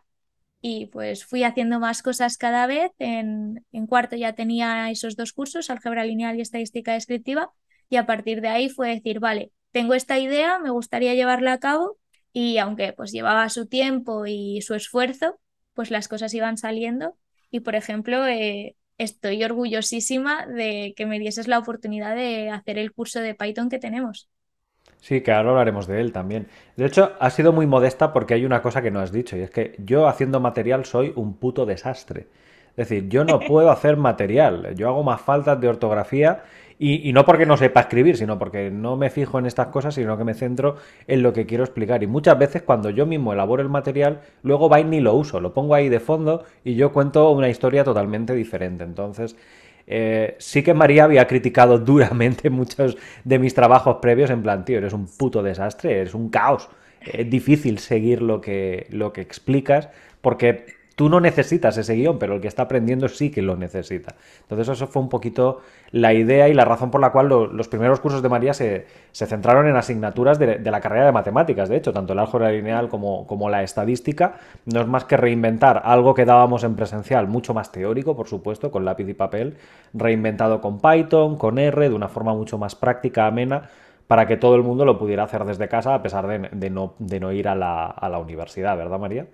y 0.59 0.87
pues 0.87 1.23
fui 1.23 1.43
haciendo 1.43 1.79
más 1.79 2.01
cosas 2.01 2.37
cada 2.37 2.65
vez. 2.65 2.91
En, 2.97 3.63
en, 3.71 3.85
cuarto 3.85 4.15
ya 4.15 4.33
tenía 4.33 4.89
esos 4.89 5.15
dos 5.15 5.31
cursos, 5.31 5.69
álgebra 5.69 6.05
lineal 6.05 6.39
y 6.39 6.41
estadística 6.41 6.93
descriptiva, 6.93 7.51
y 7.87 7.97
a 7.97 8.07
partir 8.07 8.41
de 8.41 8.47
ahí 8.47 8.67
fue 8.67 8.89
decir, 8.95 9.19
vale, 9.19 9.51
tengo 9.71 9.93
esta 9.93 10.17
idea, 10.17 10.57
me 10.57 10.71
gustaría 10.71 11.13
llevarla 11.13 11.53
a 11.53 11.59
cabo 11.59 12.00
y 12.33 12.57
aunque 12.57 12.93
pues 12.93 13.11
llevaba 13.11 13.49
su 13.49 13.67
tiempo 13.67 14.25
y 14.25 14.61
su 14.61 14.75
esfuerzo, 14.75 15.39
pues 15.73 15.91
las 15.91 16.07
cosas 16.07 16.33
iban 16.33 16.57
saliendo 16.57 17.15
y 17.49 17.61
por 17.61 17.75
ejemplo 17.75 18.25
eh, 18.27 18.75
estoy 18.97 19.43
orgullosísima 19.43 20.45
de 20.45 20.93
que 20.95 21.05
me 21.05 21.19
dieses 21.19 21.47
la 21.47 21.59
oportunidad 21.59 22.15
de 22.15 22.49
hacer 22.49 22.77
el 22.77 22.93
curso 22.93 23.19
de 23.19 23.35
Python 23.35 23.69
que 23.69 23.79
tenemos. 23.79 24.29
Sí, 24.99 25.21
que 25.21 25.31
ahora 25.31 25.49
hablaremos 25.49 25.87
de 25.87 25.99
él 25.99 26.11
también. 26.11 26.47
De 26.75 26.85
hecho, 26.85 27.13
ha 27.19 27.29
sido 27.31 27.51
muy 27.53 27.65
modesta 27.65 28.13
porque 28.13 28.35
hay 28.35 28.45
una 28.45 28.61
cosa 28.61 28.83
que 28.83 28.91
no 28.91 28.99
has 28.99 29.11
dicho, 29.11 29.35
y 29.35 29.41
es 29.41 29.49
que 29.49 29.75
yo 29.79 30.07
haciendo 30.07 30.39
material 30.39 30.85
soy 30.85 31.11
un 31.15 31.37
puto 31.37 31.65
desastre. 31.65 32.27
Es 32.77 32.87
decir, 32.87 33.09
yo 33.09 33.25
no 33.25 33.39
puedo 33.47 33.71
hacer 33.71 33.97
material, 33.97 34.75
yo 34.75 34.87
hago 34.87 35.03
más 35.03 35.21
faltas 35.21 35.59
de 35.59 35.67
ortografía 35.67 36.43
y, 36.83 37.13
no 37.13 37.25
porque 37.25 37.45
no 37.45 37.57
sepa 37.57 37.81
escribir, 37.81 38.17
sino 38.17 38.39
porque 38.39 38.71
no 38.71 38.97
me 38.97 39.11
fijo 39.11 39.37
en 39.37 39.45
estas 39.45 39.67
cosas, 39.67 39.93
sino 39.93 40.17
que 40.17 40.23
me 40.23 40.33
centro 40.33 40.77
en 41.05 41.21
lo 41.21 41.31
que 41.31 41.45
quiero 41.45 41.63
explicar. 41.63 42.01
Y 42.01 42.07
muchas 42.07 42.39
veces 42.39 42.63
cuando 42.63 42.89
yo 42.89 43.05
mismo 43.05 43.33
elaboro 43.33 43.61
el 43.61 43.69
material, 43.69 44.21
luego 44.41 44.67
va 44.67 44.79
y 44.79 44.83
ni 44.83 44.99
lo 44.99 45.13
uso, 45.13 45.39
lo 45.39 45.53
pongo 45.53 45.75
ahí 45.75 45.89
de 45.89 45.99
fondo 45.99 46.43
y 46.63 46.73
yo 46.73 46.91
cuento 46.91 47.29
una 47.29 47.49
historia 47.49 47.83
totalmente 47.83 48.33
diferente. 48.33 48.83
Entonces, 48.83 49.35
eh, 49.85 50.35
sí 50.39 50.63
que 50.63 50.73
María 50.73 51.03
había 51.03 51.27
criticado 51.27 51.77
duramente 51.79 52.49
muchos 52.49 52.97
de 53.25 53.37
mis 53.37 53.53
trabajos 53.53 53.97
previos 54.01 54.31
en 54.31 54.41
plan, 54.41 54.65
tío, 54.65 54.79
eres 54.79 54.93
un 54.93 55.05
puto 55.05 55.43
desastre, 55.43 55.99
eres 55.99 56.15
un 56.15 56.29
caos. 56.29 56.67
Es 56.99 57.29
difícil 57.29 57.77
seguir 57.77 58.23
lo 58.23 58.41
que, 58.41 58.87
lo 58.89 59.13
que 59.13 59.21
explicas 59.21 59.89
porque 60.21 60.80
Tú 61.01 61.09
no 61.09 61.19
necesitas 61.19 61.75
ese 61.79 61.95
guion, 61.95 62.19
pero 62.19 62.35
el 62.35 62.41
que 62.41 62.47
está 62.47 62.61
aprendiendo 62.61 63.07
sí 63.07 63.31
que 63.31 63.41
lo 63.41 63.55
necesita. 63.55 64.13
Entonces 64.41 64.69
eso 64.69 64.85
fue 64.85 65.01
un 65.01 65.09
poquito 65.09 65.61
la 65.89 66.13
idea 66.13 66.47
y 66.47 66.53
la 66.53 66.63
razón 66.63 66.91
por 66.91 67.01
la 67.01 67.11
cual 67.11 67.27
los 67.27 67.67
primeros 67.69 67.99
cursos 67.99 68.21
de 68.21 68.29
María 68.29 68.53
se, 68.53 68.85
centraron 69.11 69.67
en 69.67 69.75
asignaturas 69.75 70.37
de, 70.37 70.59
la 70.59 70.79
carrera 70.79 71.07
de 71.07 71.11
matemáticas. 71.11 71.69
De 71.69 71.77
hecho, 71.77 71.91
tanto 71.91 72.13
el 72.13 72.19
álgebra 72.19 72.51
lineal 72.51 72.87
como, 72.87 73.49
la 73.49 73.63
estadística 73.63 74.35
no 74.65 74.81
es 74.81 74.85
más 74.85 75.05
que 75.05 75.17
reinventar 75.17 75.81
algo 75.85 76.13
que 76.13 76.23
dábamos 76.23 76.63
en 76.63 76.75
presencial, 76.75 77.27
mucho 77.27 77.55
más 77.55 77.71
teórico, 77.71 78.15
por 78.15 78.27
supuesto, 78.27 78.69
con 78.69 78.85
lápiz 78.85 79.09
y 79.09 79.15
papel, 79.15 79.57
reinventado 79.95 80.61
con 80.61 80.79
Python, 80.79 81.35
con 81.35 81.57
R, 81.57 81.89
de 81.89 81.95
una 81.95 82.09
forma 82.09 82.35
mucho 82.35 82.59
más 82.59 82.75
práctica, 82.75 83.25
amena, 83.25 83.71
para 84.05 84.27
que 84.27 84.37
todo 84.37 84.53
el 84.53 84.61
mundo 84.61 84.85
lo 84.85 84.99
pudiera 84.99 85.23
hacer 85.23 85.45
desde 85.45 85.67
casa 85.67 85.95
a 85.95 86.03
pesar 86.03 86.27
de, 86.27 86.69
no, 86.69 86.93
de 86.99 87.19
no, 87.19 87.31
ir 87.31 87.47
a 87.47 87.55
la, 87.55 87.87
a 87.87 88.07
la 88.07 88.19
universidad, 88.19 88.77
¿verdad, 88.77 88.99
María? 88.99 89.25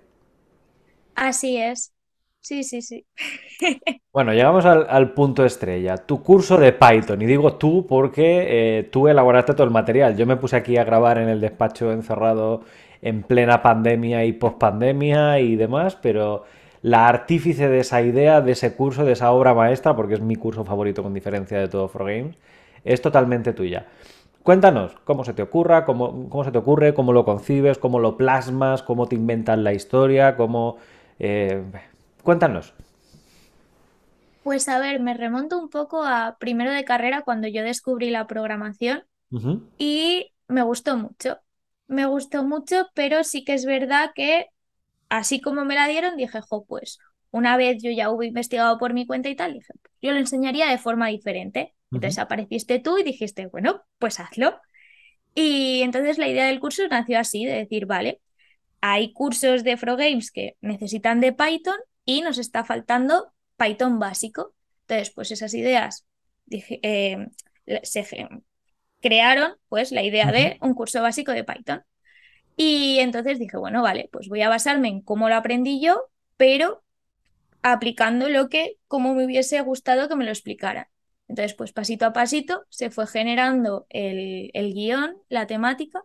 Así 1.18 1.56
es. 1.56 1.92
Sí, 2.40 2.62
sí, 2.62 2.80
sí. 2.80 3.04
Bueno, 4.10 4.32
llegamos 4.32 4.64
al, 4.64 5.12
punto 5.12 5.44
estrella, 5.44 5.96
tu 5.98 6.22
curso 6.24 6.56
de 6.56 6.72
Python. 6.72 7.22
Y 7.22 7.26
digo 7.26 7.54
tú 7.54 7.86
porque 7.86 8.78
eh, 8.78 8.82
tú 8.84 9.06
elaboraste 9.06 9.52
todo 9.52 9.64
el 9.64 9.70
material. 9.70 10.16
Yo 10.16 10.26
me 10.26 10.36
puse 10.36 10.56
aquí 10.56 10.76
a 10.76 10.82
grabar 10.82 11.18
en 11.18 11.28
el 11.28 11.40
despacho 11.40 11.92
encerrado 11.92 12.62
en 13.00 13.22
plena 13.22 13.62
pandemia 13.62 14.24
y 14.24 14.32
pospandemia 14.32 15.38
y 15.38 15.54
demás, 15.54 15.96
pero 15.96 16.44
la 16.82 17.06
artífice 17.06 17.68
de 17.68 17.80
esa 17.80 18.02
idea, 18.02 18.40
de 18.40 18.52
ese 18.52 18.74
curso, 18.74 19.04
de 19.04 19.12
esa 19.12 19.30
obra 19.30 19.54
maestra, 19.54 19.94
porque 19.94 20.14
es 20.14 20.20
mi 20.20 20.34
curso 20.34 20.64
favorito 20.64 21.04
con 21.04 21.14
diferencia 21.14 21.58
de 21.60 21.68
todo 21.68 21.88
Games, 21.94 22.36
es 22.84 23.00
totalmente 23.00 23.52
tuya. 23.52 23.86
Cuéntanos 24.42 24.96
cómo 25.04 25.24
se 25.24 25.34
te 25.34 25.42
ocurra, 25.42 25.84
cómo, 25.84 26.28
cómo 26.28 26.42
se 26.42 26.50
te 26.50 26.58
ocurre, 26.58 26.94
cómo 26.94 27.12
lo 27.12 27.24
concibes, 27.24 27.78
cómo 27.78 28.00
lo 28.00 28.16
plasmas, 28.16 28.82
cómo 28.82 29.06
te 29.06 29.14
inventas 29.14 29.58
la 29.58 29.74
historia, 29.74 30.36
cómo 30.36 30.78
eh, 31.18 31.62
cuéntanos. 32.22 32.74
Pues 34.42 34.68
a 34.68 34.78
ver, 34.78 35.00
me 35.00 35.14
remonto 35.14 35.58
un 35.58 35.68
poco 35.68 36.04
a 36.04 36.36
primero 36.38 36.72
de 36.72 36.84
carrera 36.84 37.22
cuando 37.22 37.48
yo 37.48 37.62
descubrí 37.62 38.10
la 38.10 38.26
programación 38.26 39.04
y 39.78 40.32
me 40.46 40.62
gustó 40.62 40.96
mucho. 40.96 41.38
Me 41.86 42.06
gustó 42.06 42.44
mucho, 42.44 42.88
pero 42.94 43.24
sí 43.24 43.44
que 43.44 43.54
es 43.54 43.64
verdad 43.64 44.10
que 44.14 44.46
así 45.08 45.40
como 45.40 45.64
me 45.64 45.74
la 45.74 45.86
dieron, 45.88 46.16
dije, 46.16 46.40
jo, 46.40 46.64
pues 46.64 46.98
una 47.30 47.56
vez 47.56 47.82
yo 47.82 47.90
ya 47.90 48.10
hubo 48.10 48.22
investigado 48.22 48.78
por 48.78 48.94
mi 48.94 49.06
cuenta 49.06 49.28
y 49.28 49.36
tal, 49.36 49.54
dije, 49.54 49.72
yo 50.00 50.12
lo 50.12 50.18
enseñaría 50.18 50.68
de 50.68 50.78
forma 50.78 51.08
diferente. 51.08 51.74
Entonces 51.90 52.18
apareciste 52.18 52.80
tú 52.80 52.98
y 52.98 53.02
dijiste, 53.02 53.46
bueno, 53.46 53.82
pues 53.98 54.20
hazlo. 54.20 54.60
Y 55.34 55.82
entonces 55.82 56.18
la 56.18 56.28
idea 56.28 56.46
del 56.46 56.60
curso 56.60 56.86
nació 56.88 57.18
así, 57.18 57.44
de 57.44 57.52
decir, 57.52 57.86
vale, 57.86 58.20
hay 58.80 59.12
cursos 59.12 59.64
de 59.64 59.76
Games 59.76 60.30
que 60.30 60.56
necesitan 60.60 61.20
de 61.20 61.32
Python 61.32 61.78
y 62.04 62.22
nos 62.22 62.38
está 62.38 62.64
faltando 62.64 63.32
Python 63.56 63.98
básico. 63.98 64.54
Entonces, 64.82 65.10
pues 65.14 65.30
esas 65.30 65.54
ideas 65.54 66.06
eh, 66.50 67.28
se 67.82 68.28
crearon 69.00 69.56
pues 69.68 69.92
la 69.92 70.02
idea 70.02 70.32
de 70.32 70.58
un 70.60 70.74
curso 70.74 71.02
básico 71.02 71.32
de 71.32 71.44
Python. 71.44 71.82
Y 72.56 72.98
entonces 72.98 73.38
dije, 73.38 73.56
bueno, 73.56 73.82
vale, 73.82 74.08
pues 74.12 74.28
voy 74.28 74.42
a 74.42 74.48
basarme 74.48 74.88
en 74.88 75.00
cómo 75.00 75.28
lo 75.28 75.36
aprendí 75.36 75.80
yo, 75.80 76.08
pero 76.36 76.82
aplicando 77.62 78.28
lo 78.28 78.48
que 78.48 78.78
como 78.88 79.14
me 79.14 79.24
hubiese 79.24 79.60
gustado 79.60 80.08
que 80.08 80.16
me 80.16 80.24
lo 80.24 80.30
explicaran. 80.30 80.86
Entonces, 81.28 81.54
pues 81.54 81.72
pasito 81.72 82.06
a 82.06 82.12
pasito 82.12 82.64
se 82.70 82.90
fue 82.90 83.06
generando 83.06 83.86
el, 83.90 84.50
el 84.54 84.72
guion, 84.72 85.16
la 85.28 85.46
temática, 85.46 86.02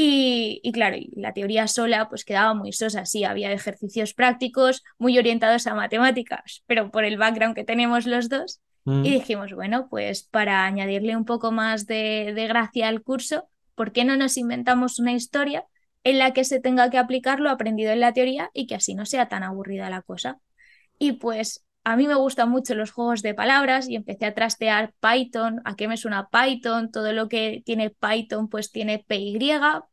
y, 0.00 0.70
claro, 0.70 0.96
la 1.16 1.32
teoría 1.32 1.66
sola 1.66 2.08
pues 2.08 2.24
quedaba 2.24 2.54
muy 2.54 2.72
sosa, 2.72 3.04
sí, 3.04 3.24
había 3.24 3.50
ejercicios 3.50 4.14
prácticos 4.14 4.84
muy 4.96 5.18
orientados 5.18 5.66
a 5.66 5.74
matemáticas, 5.74 6.62
pero 6.66 6.92
por 6.92 7.04
el 7.04 7.18
background 7.18 7.56
que 7.56 7.64
tenemos 7.64 8.06
los 8.06 8.28
dos, 8.28 8.60
y 8.84 8.90
mm. 8.90 9.02
dijimos, 9.02 9.52
bueno, 9.54 9.88
pues 9.90 10.22
para 10.22 10.64
añadirle 10.64 11.16
un 11.16 11.24
poco 11.24 11.50
más 11.50 11.86
de, 11.86 12.32
de 12.32 12.46
gracia 12.46 12.86
al 12.86 13.02
curso, 13.02 13.48
¿por 13.74 13.90
qué 13.90 14.04
no 14.04 14.16
nos 14.16 14.36
inventamos 14.36 15.00
una 15.00 15.14
historia 15.14 15.64
en 16.04 16.18
la 16.18 16.32
que 16.32 16.44
se 16.44 16.60
tenga 16.60 16.90
que 16.90 16.98
aplicar 16.98 17.40
lo 17.40 17.50
aprendido 17.50 17.90
en 17.90 17.98
la 17.98 18.12
teoría 18.12 18.50
y 18.54 18.68
que 18.68 18.76
así 18.76 18.94
no 18.94 19.04
sea 19.04 19.28
tan 19.28 19.42
aburrida 19.42 19.90
la 19.90 20.02
cosa? 20.02 20.38
Y 21.00 21.14
pues 21.14 21.66
a 21.88 21.96
mí 21.96 22.06
me 22.06 22.14
gustan 22.16 22.50
mucho 22.50 22.74
los 22.74 22.90
juegos 22.90 23.22
de 23.22 23.32
palabras 23.32 23.88
y 23.88 23.96
empecé 23.96 24.26
a 24.26 24.34
trastear 24.34 24.92
Python, 25.00 25.62
a 25.64 25.74
qué 25.74 25.88
me 25.88 25.96
suena 25.96 26.28
Python, 26.28 26.90
todo 26.90 27.14
lo 27.14 27.28
que 27.30 27.62
tiene 27.64 27.88
Python 27.88 28.48
pues 28.48 28.70
tiene 28.72 28.98
PY 28.98 29.38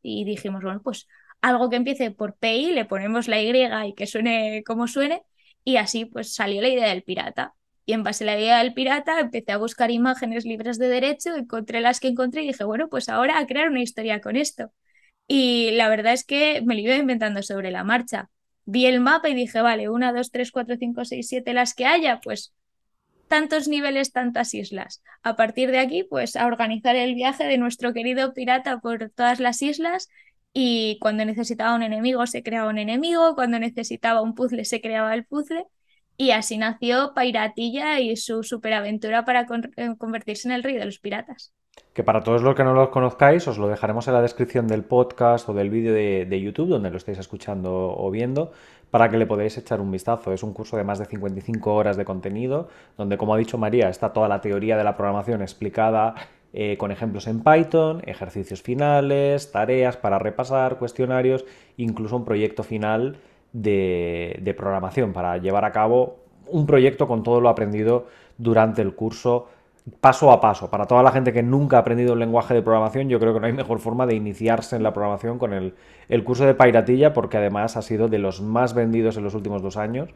y 0.01 0.25
dijimos, 0.25 0.61
bueno, 0.61 0.81
pues 0.83 1.07
algo 1.41 1.69
que 1.69 1.77
empiece 1.77 2.11
por 2.11 2.35
PY, 2.35 2.73
le 2.73 2.83
ponemos 2.83 3.29
la 3.29 3.41
Y 3.41 3.49
y 3.87 3.93
que 3.95 4.07
suene 4.07 4.61
como 4.65 4.87
suene 4.87 5.23
y 5.63 5.77
así 5.77 6.03
pues 6.03 6.33
salió 6.33 6.61
la 6.61 6.67
idea 6.67 6.89
del 6.89 7.03
pirata. 7.03 7.53
Y 7.85 7.93
en 7.93 8.03
base 8.03 8.25
a 8.25 8.27
la 8.27 8.39
idea 8.39 8.57
del 8.57 8.73
pirata 8.73 9.21
empecé 9.21 9.53
a 9.53 9.57
buscar 9.57 9.89
imágenes 9.89 10.43
libres 10.43 10.77
de 10.77 10.89
derecho, 10.89 11.33
encontré 11.35 11.79
las 11.79 12.01
que 12.01 12.09
encontré 12.09 12.43
y 12.43 12.47
dije, 12.47 12.65
bueno, 12.65 12.89
pues 12.89 13.07
ahora 13.07 13.39
a 13.39 13.47
crear 13.47 13.69
una 13.69 13.81
historia 13.81 14.19
con 14.19 14.35
esto. 14.35 14.73
Y 15.27 15.71
la 15.71 15.87
verdad 15.89 16.13
es 16.13 16.25
que 16.25 16.61
me 16.65 16.75
lo 16.75 16.81
iba 16.81 16.95
inventando 16.95 17.41
sobre 17.41 17.71
la 17.71 17.83
marcha 17.85 18.29
vi 18.65 18.85
el 18.87 18.99
mapa 18.99 19.29
y 19.29 19.35
dije, 19.35 19.61
vale, 19.61 19.89
una, 19.89 20.13
dos, 20.13 20.31
tres, 20.31 20.51
cuatro, 20.51 20.75
cinco, 20.77 21.05
seis, 21.05 21.27
siete, 21.27 21.53
las 21.53 21.73
que 21.73 21.85
haya, 21.85 22.19
pues 22.21 22.53
tantos 23.27 23.67
niveles, 23.67 24.11
tantas 24.11 24.53
islas. 24.53 25.01
A 25.23 25.35
partir 25.35 25.71
de 25.71 25.79
aquí, 25.79 26.03
pues 26.03 26.35
a 26.35 26.45
organizar 26.45 26.95
el 26.95 27.15
viaje 27.15 27.45
de 27.45 27.57
nuestro 27.57 27.93
querido 27.93 28.33
pirata 28.33 28.79
por 28.79 29.09
todas 29.09 29.39
las 29.39 29.61
islas 29.61 30.09
y 30.53 30.97
cuando 31.01 31.25
necesitaba 31.25 31.75
un 31.75 31.83
enemigo 31.83 32.25
se 32.27 32.43
creaba 32.43 32.69
un 32.69 32.77
enemigo, 32.77 33.35
cuando 33.35 33.59
necesitaba 33.59 34.21
un 34.21 34.35
puzzle 34.35 34.65
se 34.65 34.81
creaba 34.81 35.13
el 35.13 35.25
puzzle 35.25 35.65
y 36.17 36.31
así 36.31 36.57
nació 36.57 37.13
Pairatilla 37.13 37.99
y 37.99 38.15
su 38.15 38.43
superaventura 38.43 39.25
para 39.25 39.47
eh, 39.77 39.95
convertirse 39.97 40.47
en 40.47 40.53
el 40.53 40.63
rey 40.63 40.75
de 40.75 40.85
los 40.85 40.99
piratas 40.99 41.53
que 41.95 42.03
para 42.03 42.23
todos 42.23 42.41
los 42.41 42.55
que 42.55 42.63
no 42.65 42.73
los 42.73 42.89
conozcáis 42.89 43.47
os 43.47 43.57
lo 43.57 43.69
dejaremos 43.69 44.07
en 44.09 44.13
la 44.13 44.21
descripción 44.21 44.67
del 44.67 44.83
podcast 44.83 45.47
o 45.47 45.53
del 45.53 45.69
vídeo 45.69 45.93
de, 45.93 46.41
YouTube 46.41 46.67
donde 46.67 46.89
lo 46.89 46.97
estáis 46.97 47.19
escuchando 47.19 47.95
o 47.97 48.11
viendo 48.11 48.51
para 48.91 49.09
que 49.09 49.17
le 49.17 49.25
podáis 49.25 49.57
echar 49.57 49.79
un 49.79 49.91
vistazo. 49.91 50.33
Es 50.33 50.43
un 50.43 50.53
curso 50.53 50.75
de 50.75 50.83
más 50.83 50.99
de 50.99 51.05
55 51.05 51.73
horas 51.73 51.95
de 51.95 52.03
contenido 52.03 52.67
donde, 52.97 53.17
como 53.17 53.33
ha 53.33 53.37
dicho 53.37 53.57
María, 53.57 53.87
está 53.87 54.11
toda 54.11 54.27
la 54.27 54.41
teoría 54.41 54.75
de 54.75 54.83
la 54.83 54.97
programación 54.97 55.41
explicada 55.41 56.15
eh, 56.51 56.77
con 56.77 56.91
ejemplos 56.91 57.27
en 57.27 57.41
Python, 57.41 58.01
ejercicios 58.05 58.61
finales, 58.61 59.53
tareas 59.53 59.95
para 59.95 60.19
repasar, 60.19 60.77
cuestionarios, 60.77 61.45
incluso 61.77 62.17
un 62.17 62.25
proyecto 62.25 62.63
final 62.63 63.17
de, 63.53 64.37
de 64.41 64.53
programación 64.53 65.13
para 65.13 65.37
llevar 65.37 65.63
a 65.63 65.71
cabo 65.71 66.17
un 66.47 66.65
proyecto 66.65 67.07
con 67.07 67.23
todo 67.23 67.39
lo 67.39 67.47
aprendido 67.47 68.07
durante 68.37 68.81
el 68.81 68.95
curso 68.95 69.47
paso 70.01 70.31
a 70.31 70.41
paso. 70.41 70.69
Para 70.69 70.85
toda 70.85 71.03
la 71.03 71.11
gente 71.11 71.31
que 71.31 71.43
nunca 71.43 71.77
ha 71.77 71.79
aprendido 71.81 72.13
el 72.13 72.19
lenguaje 72.19 72.53
de 72.53 72.61
programación, 72.61 73.09
yo 73.09 73.19
creo 73.19 73.33
que 73.33 73.39
no 73.39 73.45
hay 73.45 73.53
mejor 73.53 73.79
forma 73.79 74.05
de 74.05 74.15
iniciarse 74.15 74.75
en 74.75 74.83
la 74.83 74.93
programación 74.93 75.37
con 75.37 75.53
el, 75.53 75.73
curso 76.23 76.45
de 76.45 76.55
Pairatilla, 76.55 77.13
porque 77.13 77.37
además 77.37 77.77
ha 77.77 77.81
sido 77.81 78.07
de 78.07 78.19
los 78.19 78.41
más 78.41 78.73
vendidos 78.73 79.17
en 79.17 79.23
los 79.23 79.35
últimos 79.35 79.61
dos 79.61 79.77
años 79.77 80.09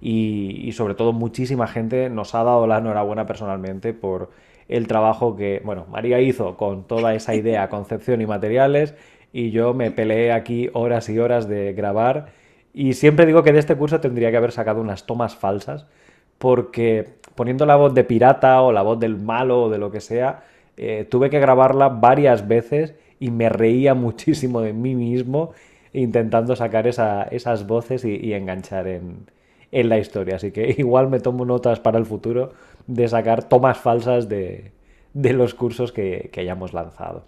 y, 0.00 0.70
sobre 0.72 0.94
todo 0.94 1.12
muchísima 1.12 1.68
gente 1.68 2.10
nos 2.10 2.34
ha 2.34 2.42
dado 2.42 2.66
la 2.66 2.78
enhorabuena 2.78 3.26
personalmente 3.26 3.92
por 3.94 4.30
el 4.68 4.88
trabajo 4.88 5.36
que, 5.36 5.62
bueno, 5.64 5.86
María 5.88 6.20
hizo 6.20 6.56
con 6.56 6.84
toda 6.84 7.14
esa 7.14 7.34
idea, 7.34 7.68
concepción 7.70 8.20
y 8.20 8.26
materiales 8.26 8.94
y 9.32 9.50
yo 9.50 9.74
me 9.74 9.90
peleé 9.92 10.32
aquí 10.32 10.70
horas 10.72 11.08
y 11.08 11.18
horas 11.18 11.48
de 11.48 11.72
grabar 11.72 12.32
y 12.74 12.94
siempre 12.94 13.26
digo 13.26 13.42
que 13.44 13.52
de 13.52 13.60
este 13.60 13.76
curso 13.76 14.00
tendría 14.00 14.30
que 14.30 14.36
haber 14.36 14.52
sacado 14.52 14.80
unas 14.80 15.06
tomas 15.06 15.36
falsas 15.36 15.86
porque 16.38 17.14
poniendo 17.34 17.66
la 17.66 17.76
voz 17.76 17.94
de 17.94 18.04
pirata 18.04 18.60
o 18.62 18.72
la 18.72 18.82
voz 18.82 18.98
del 18.98 19.18
malo 19.18 19.64
o 19.64 19.70
de 19.70 19.78
lo 19.78 19.90
que 19.90 20.00
sea, 20.00 20.42
eh, 20.76 21.06
tuve 21.10 21.30
que 21.30 21.40
grabarla 21.40 21.88
varias 21.88 22.48
veces 22.48 22.94
y 23.18 23.30
me 23.30 23.48
reía 23.48 23.94
muchísimo 24.06 24.60
de 24.60 24.72
mí 24.72 24.94
mismo 24.94 25.52
intentando 25.92 26.56
sacar 26.56 26.86
esas 26.86 27.66
voces 27.66 28.04
y, 28.04 28.32
enganchar 28.32 28.86
en, 28.86 29.26
la 29.70 29.98
historia. 29.98 30.36
Así 30.36 30.50
que 30.50 30.74
igual 30.78 31.08
me 31.08 31.20
tomo 31.20 31.44
notas 31.44 31.80
para 31.80 31.98
el 31.98 32.06
futuro 32.06 32.52
de 32.86 33.08
sacar 33.08 33.44
tomas 33.44 33.78
falsas 33.78 34.28
de, 34.28 34.72
los 35.14 35.54
cursos 35.54 35.92
que, 35.92 36.30
hayamos 36.36 36.72
lanzado. 36.72 37.24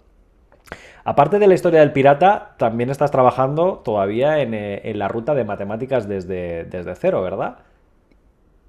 Aparte 1.03 1.37
de 1.37 1.45
la 1.45 1.53
historia 1.53 1.81
del 1.81 1.91
pirata, 1.91 2.55
también 2.57 2.89
estás 2.89 3.11
trabajando 3.11 3.83
todavía 3.85 4.41
en, 4.41 4.55
eh, 4.55 4.91
la 4.95 5.07
ruta 5.07 5.35
de 5.35 5.43
matemáticas 5.43 6.07
desde, 6.07 6.63
desde 6.63 6.95
cero, 6.95 7.21
¿verdad? 7.21 7.59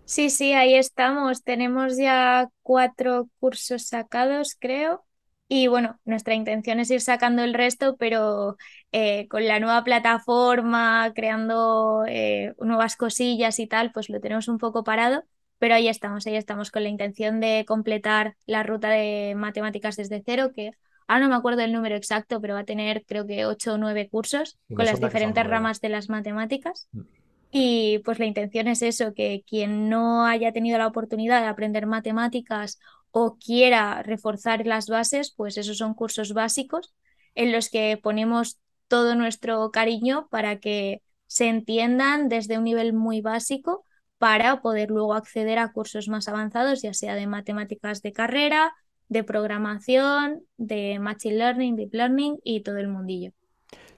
Sí, 0.07 0.31
sí, 0.31 0.53
ahí 0.53 0.75
estamos. 0.77 1.43
Tenemos 1.43 1.97
ya 1.97 2.49
cuatro 2.63 3.29
cursos 3.41 3.89
sacados, 3.89 4.57
creo. 4.59 5.05
Y 5.49 5.67
bueno, 5.67 5.99
nuestra 6.05 6.35
intención 6.35 6.79
es 6.79 6.91
ir 6.91 7.01
sacando 7.01 7.43
el 7.43 7.55
resto, 7.55 7.97
pero 7.97 8.57
eh, 8.93 9.27
con 9.29 9.47
la 9.47 9.59
nueva 9.59 9.83
plataforma, 9.83 11.13
creando 11.15 12.05
eh, 12.07 12.55
nuevas 12.59 12.97
cosillas 12.97 13.59
y 13.59 13.67
tal, 13.67 13.91
pues 13.93 14.09
lo 14.09 14.21
tenemos 14.21 14.47
un 14.47 14.59
poco 14.59 14.85
parado. 14.85 15.25
Pero 15.59 15.75
ahí 15.75 15.89
estamos, 15.89 16.27
ahí 16.27 16.37
estamos 16.37 16.71
con 16.71 16.85
la 16.85 16.89
intención 16.89 17.41
de 17.41 17.65
completar 17.67 18.37
la 18.47 18.63
ruta 18.63 18.91
de 18.91 19.35
matemáticas 19.37 19.97
desde 19.97 20.23
cero, 20.25 20.53
que 20.55 20.71
ahora 21.09 21.25
no 21.25 21.31
me 21.31 21.37
acuerdo 21.37 21.63
el 21.63 21.73
número 21.73 21.97
exacto, 21.97 22.41
pero 22.41 22.55
va 22.55 22.61
a 22.61 22.65
tener 22.65 23.05
creo 23.07 23.27
que 23.27 23.45
ocho 23.45 23.75
o 23.75 23.79
nueve 23.79 24.09
cursos 24.09 24.57
con 24.69 24.85
las 24.85 25.01
diferentes 25.01 25.47
ramas 25.47 25.81
de 25.81 25.89
las 25.89 26.09
matemáticas. 26.09 26.89
Mm. 26.93 27.26
Y 27.59 28.01
pues 28.01 28.19
la 28.19 28.27
intención 28.27 28.69
es 28.69 28.83
eso, 28.83 29.15
que 29.15 29.43
quien 29.47 29.89
no 29.89 30.27
haya 30.27 30.53
tenido 30.53 30.77
la 30.77 30.87
oportunidad 30.87 31.41
de 31.41 31.47
aprender 31.49 31.87
matemáticas 31.87 32.79
o 33.11 33.39
quiera 33.39 34.03
reforzar 34.03 34.67
las 34.67 34.89
bases, 34.89 35.33
pues 35.35 35.57
esos 35.57 35.79
son 35.79 35.95
cursos 35.95 36.35
básicos 36.35 36.93
en 37.35 37.53
los 37.53 37.71
que 37.71 37.99
ponemos 38.03 38.59
todo 38.89 39.15
nuestro 39.15 39.71
cariño 39.71 40.29
para 40.31 40.61
que 40.61 41.01
se 41.29 41.49
entiendan 41.49 42.29
desde 42.29 42.59
un 42.59 42.65
nivel 42.65 42.93
muy 42.93 43.23
básico 43.23 43.85
para 44.19 44.61
poder 44.61 44.91
luego 44.91 45.15
acceder 45.15 45.59
a 45.59 45.73
cursos 45.73 46.09
más 46.09 46.29
avanzados, 46.29 46.83
ya 46.83 46.93
sea 46.93 47.15
de 47.15 47.27
matemáticas 47.27 48.03
de 48.03 48.13
carrera, 48.13 48.75
de 49.09 49.25
programación, 49.25 50.43
de 50.59 50.99
Machine 50.99 51.37
Learning, 51.37 51.77
Deep 51.77 51.95
Learning 51.95 52.37
y 52.45 52.61
todo 52.63 52.77
el 52.77 52.89
mundillo. 52.89 53.33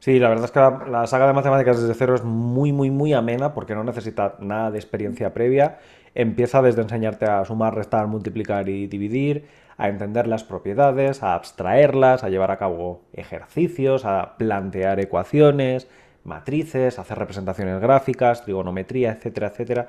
Sí, 0.00 0.18
la 0.20 0.28
verdad 0.28 0.44
es 0.44 0.52
que 0.52 0.90
la, 0.90 1.06
saga 1.06 1.26
de 1.26 1.32
matemáticas 1.32 1.80
desde 1.80 1.94
cero 1.94 2.14
es 2.14 2.22
muy, 2.22 2.72
muy, 2.72 2.90
muy 2.90 3.12
amena 3.12 3.52
porque 3.52 3.74
no 3.74 3.82
necesita 3.82 4.36
nada 4.38 4.70
de 4.70 4.78
experiencia 4.78 5.34
previa. 5.34 5.78
Empieza 6.14 6.62
desde 6.62 6.82
enseñarte 6.82 7.26
a 7.26 7.44
sumar, 7.44 7.74
restar, 7.74 8.06
multiplicar 8.06 8.68
y 8.68 8.86
dividir, 8.86 9.46
a 9.76 9.88
entender 9.88 10.26
las 10.28 10.44
propiedades, 10.44 11.22
a 11.22 11.34
abstraerlas, 11.34 12.22
a 12.22 12.28
llevar 12.28 12.50
a 12.52 12.58
cabo 12.58 13.02
ejercicios, 13.12 14.04
a 14.04 14.36
plantear 14.38 15.00
ecuaciones, 15.00 15.88
matrices, 16.24 16.98
hacer 16.98 17.18
representaciones 17.18 17.80
gráficas, 17.80 18.44
trigonometría, 18.44 19.12
etcétera, 19.12 19.48
etcétera, 19.48 19.88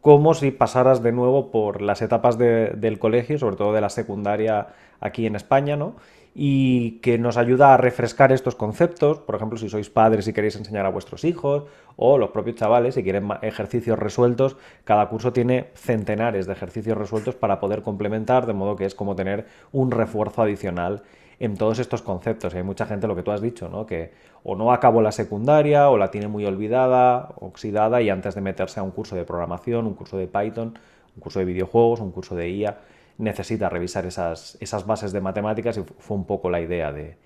como 0.00 0.34
si 0.34 0.50
pasaras 0.50 1.02
de 1.02 1.12
nuevo 1.12 1.50
por 1.50 1.82
las 1.82 2.02
etapas 2.02 2.38
del 2.38 2.98
colegio, 2.98 3.38
sobre 3.38 3.56
todo 3.56 3.72
de 3.72 3.80
la 3.80 3.90
secundaria 3.90 4.68
aquí 5.00 5.26
en 5.26 5.36
España, 5.36 5.76
¿no? 5.76 5.96
Y 6.34 7.00
que 7.00 7.18
nos 7.18 7.36
ayuda 7.36 7.74
a 7.74 7.76
refrescar 7.76 8.32
estos 8.32 8.54
conceptos, 8.54 9.18
por 9.18 9.34
ejemplo, 9.34 9.58
si 9.58 9.68
sois 9.68 9.90
padres 9.90 10.28
y 10.28 10.32
queréis 10.32 10.56
enseñar 10.56 10.86
a 10.86 10.90
vuestros 10.90 11.24
hijos, 11.24 11.64
o 11.96 12.18
los 12.18 12.30
propios 12.30 12.56
chavales 12.56 12.94
si 12.94 13.02
quieren 13.02 13.28
ejercicios 13.42 13.98
resueltos, 13.98 14.56
cada 14.84 15.08
curso 15.08 15.32
tiene 15.32 15.68
centenares 15.74 16.46
de 16.46 16.52
ejercicios 16.52 16.96
resueltos 16.96 17.34
para 17.34 17.58
poder 17.58 17.82
complementar, 17.82 18.46
de 18.46 18.52
modo 18.52 18.76
que 18.76 18.84
es 18.84 18.94
como 18.94 19.16
tener 19.16 19.46
un 19.72 19.90
refuerzo 19.90 20.42
adicional 20.42 21.02
en 21.40 21.56
todos 21.56 21.78
estos 21.78 22.02
conceptos. 22.02 22.54
hay 22.54 22.62
mucha 22.62 22.86
gente, 22.86 23.08
lo 23.08 23.16
que 23.16 23.22
tú 23.22 23.32
has 23.32 23.40
dicho, 23.40 23.68
¿no? 23.68 23.86
que 23.86 24.12
o 24.44 24.54
no 24.54 24.72
acabó 24.72 25.02
la 25.02 25.10
secundaria 25.10 25.88
o 25.88 25.96
la 25.96 26.10
tiene 26.10 26.28
muy 26.28 26.44
olvidada, 26.44 27.30
oxidada, 27.40 28.00
y 28.02 28.10
antes 28.10 28.34
de 28.34 28.40
meterse 28.42 28.78
a 28.78 28.82
un 28.82 28.90
curso 28.90 29.16
de 29.16 29.24
programación, 29.24 29.86
un 29.86 29.94
curso 29.94 30.16
de 30.16 30.26
Python, 30.26 30.78
un 31.16 31.20
curso 31.20 31.38
de 31.40 31.46
videojuegos, 31.46 32.00
un 32.00 32.12
curso 32.12 32.36
de 32.36 32.50
IA, 32.50 32.78
necesita 33.20 33.68
revisar 33.68 34.06
esas, 34.06 34.56
esas 34.60 34.86
bases 34.86 35.12
de 35.12 35.20
matemáticas 35.20 35.76
y 35.76 35.84
fue 35.98 36.16
un 36.16 36.24
poco 36.24 36.50
la 36.50 36.60
idea 36.60 36.92
de, 36.92 37.16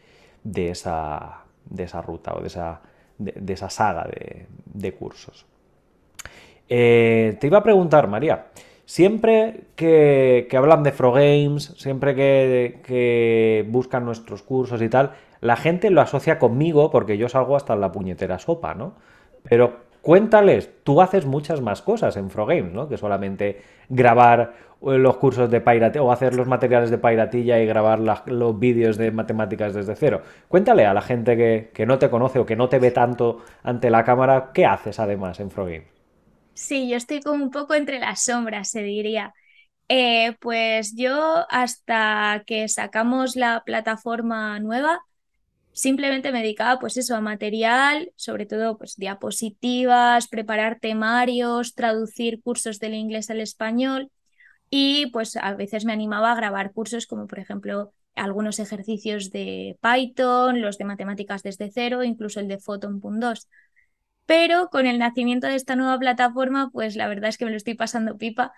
esa, 0.71 1.45
de 1.65 1.85
esa 1.85 2.03
ruta 2.03 2.35
o 2.35 2.41
de 2.41 2.49
esa, 2.49 2.81
de, 3.19 3.53
esa 3.53 3.71
saga 3.71 4.09
de, 4.65 4.93
cursos. 4.93 5.47
Eh, 6.69 7.37
te 7.41 7.47
iba 7.47 7.59
a 7.59 7.63
preguntar, 7.63 8.09
María, 8.09 8.47
Siempre 8.87 9.63
que, 9.77 10.47
hablan 10.55 10.83
de 10.83 10.91
Games, 10.91 11.75
siempre 11.79 12.15
que, 12.15 13.67
buscan 13.69 14.05
nuestros 14.05 14.43
cursos 14.43 14.83
y 14.83 14.89
tal, 14.89 15.13
la 15.41 15.57
gente 15.57 15.91
lo 15.91 16.03
asocia 16.03 16.39
conmigo 16.39 16.91
porque 16.91 17.17
yo 17.17 17.29
salgo 17.29 17.57
hasta 17.57 17.77
la 17.77 17.93
puñetera 17.93 18.39
sopa, 18.39 18.75
¿no? 18.75 18.95
Pero 19.43 19.84
cuéntales, 20.05 20.71
tú 20.85 21.01
haces 21.01 21.25
muchas 21.27 21.61
más 21.61 21.83
cosas 21.83 22.17
en 22.17 22.29
Games, 22.29 22.73
¿no? 22.73 22.89
Que 22.89 22.99
solamente 22.99 23.63
grabar 23.89 24.55
los 24.81 25.17
cursos 25.17 25.51
de 25.51 25.63
Pirate 25.63 25.99
o 25.99 26.13
hacer 26.13 26.35
los 26.35 26.47
materiales 26.47 26.91
de 26.91 26.99
Pairatilla 26.99 27.59
y 27.59 27.67
grabar 27.67 27.99
los 28.27 28.59
vídeos 28.59 28.99
de 28.99 29.11
matemáticas 29.11 29.73
desde 29.73 29.97
cero. 29.97 30.21
Cuéntale 30.47 30.85
a 30.85 30.93
la 30.93 31.01
gente 31.01 31.37
que, 31.37 31.71
que, 31.73 31.87
no 31.87 31.99
te 31.99 32.11
conoce 32.11 32.39
o 32.39 32.45
que 32.45 32.55
no 32.55 32.69
te 32.69 32.79
ve 32.79 32.91
tanto 32.91 33.43
ante 33.63 33.89
la 33.89 34.05
cámara, 34.05 34.51
¿qué 34.53 34.67
haces 34.67 35.01
además 35.01 35.41
en 35.41 35.49
Games? 35.49 35.89
Sí, 36.53 36.89
yo 36.89 36.97
estoy 36.97 37.21
como 37.21 37.43
un 37.43 37.51
poco 37.51 37.75
entre 37.75 37.99
las 37.99 38.23
sombras, 38.23 38.71
se 38.71 38.83
diría. 38.83 39.33
Eh, 39.89 40.37
pues 40.41 40.95
yo 40.97 41.47
hasta 41.49 42.43
que 42.47 42.69
sacamos 42.69 43.37
la 43.37 43.63
plataforma 43.65 44.61
nueva, 44.61 45.01
simplemente 45.75 46.33
me 46.33 46.41
dedicaba 46.41 46.79
pues 46.79 46.97
eso, 46.97 47.17
a 47.17 47.21
material, 47.21 48.13
sobre 48.17 48.47
todo 48.47 48.79
pues 48.79 48.97
diapositivas, 48.97 50.29
preparar 50.29 50.79
temarios, 50.81 51.75
traducir 51.75 52.41
cursos 52.43 52.79
del 52.79 52.95
inglés 52.95 53.31
al 53.31 53.41
español 53.41 54.11
y 54.71 55.07
pues 55.13 55.37
a 55.37 55.55
veces 55.55 55.85
me 55.85 55.93
animaba 55.93 56.33
a 56.33 56.37
grabar 56.37 56.73
cursos 56.73 57.07
como 57.07 57.27
por 57.27 57.39
ejemplo 57.41 57.93
algunos 58.15 58.59
ejercicios 58.61 59.31
de 59.31 59.77
Python, 59.83 60.63
los 60.63 60.79
de 60.79 60.85
matemáticas 60.85 61.43
desde 61.43 61.71
cero, 61.73 62.05
incluso 62.05 62.41
el 62.41 62.49
de 62.49 62.59
Photon.2. 62.59 63.49
Pero 64.27 64.69
con 64.71 64.87
el 64.87 64.99
nacimiento 64.99 65.47
de 65.49 65.57
esta 65.57 65.77
nueva 65.77 65.99
plataforma, 65.99 66.71
pues 66.73 66.97
la 66.97 67.09
verdad 67.09 67.29
es 67.29 67.39
que 67.39 67.45
me 67.45 67.51
lo 67.51 67.57
estoy 67.57 67.75
pasando 67.75 68.17
pipa 68.17 68.53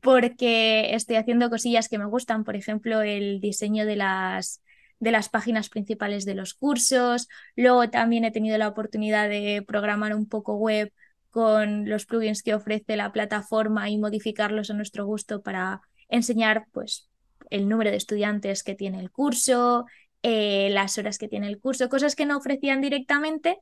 porque 0.00 0.94
estoy 0.94 1.16
haciendo 1.16 1.50
cosillas 1.50 1.88
que 1.88 1.98
me 1.98 2.06
gustan, 2.06 2.44
por 2.44 2.56
ejemplo, 2.56 3.02
el 3.02 3.40
diseño 3.40 3.84
de 3.84 3.96
las, 3.96 4.62
de 5.00 5.10
las 5.10 5.28
páginas 5.28 5.68
principales 5.68 6.24
de 6.24 6.34
los 6.34 6.54
cursos. 6.54 7.28
Luego 7.56 7.90
también 7.90 8.24
he 8.24 8.30
tenido 8.30 8.56
la 8.58 8.68
oportunidad 8.68 9.28
de 9.28 9.64
programar 9.66 10.14
un 10.14 10.28
poco 10.28 10.56
web 10.56 10.92
con 11.30 11.88
los 11.88 12.06
plugins 12.06 12.42
que 12.42 12.54
ofrece 12.54 12.96
la 12.96 13.12
plataforma 13.12 13.88
y 13.88 13.98
modificarlos 13.98 14.70
a 14.70 14.74
nuestro 14.74 15.06
gusto 15.06 15.42
para 15.42 15.80
enseñar 16.08 16.66
pues, 16.72 17.08
el 17.50 17.68
número 17.68 17.90
de 17.90 17.96
estudiantes 17.96 18.62
que 18.62 18.74
tiene 18.74 19.00
el 19.00 19.10
curso, 19.10 19.86
eh, 20.22 20.68
las 20.70 20.98
horas 20.98 21.18
que 21.18 21.28
tiene 21.28 21.48
el 21.48 21.58
curso, 21.58 21.88
cosas 21.88 22.14
que 22.14 22.26
no 22.26 22.36
ofrecían 22.36 22.80
directamente, 22.80 23.58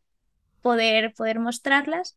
poder, 0.60 1.14
poder 1.14 1.38
mostrarlas. 1.38 2.16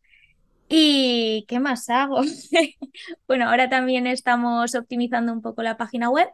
¿Y 0.70 1.46
qué 1.50 1.60
más 1.60 1.90
hago? 1.90 2.22
bueno, 3.28 3.50
ahora 3.50 3.70
también 3.70 4.08
estamos 4.08 4.74
optimizando 4.74 5.34
un 5.34 5.42
poco 5.42 5.64
la 5.64 5.78
página 5.78 6.10
web. 6.10 6.30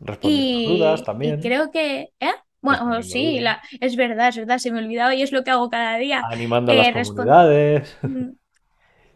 Respondiendo 0.00 0.74
dudas 0.74 1.04
también. 1.04 1.38
Y 1.38 1.42
creo 1.42 1.70
que... 1.70 2.10
¿eh? 2.20 2.32
Bueno, 2.60 3.02
sí, 3.02 3.38
la, 3.38 3.62
es 3.80 3.94
verdad, 3.94 4.28
es 4.28 4.36
verdad, 4.38 4.58
se 4.58 4.72
me 4.72 4.80
olvidaba 4.80 5.14
y 5.14 5.22
es 5.22 5.30
lo 5.30 5.44
que 5.44 5.50
hago 5.50 5.70
cada 5.70 5.98
día. 5.98 6.22
Animando 6.28 6.72
a 6.72 6.74
las 6.74 6.86
eh, 6.96 7.10
comunidades. 7.10 7.96
Mm. 8.02 8.30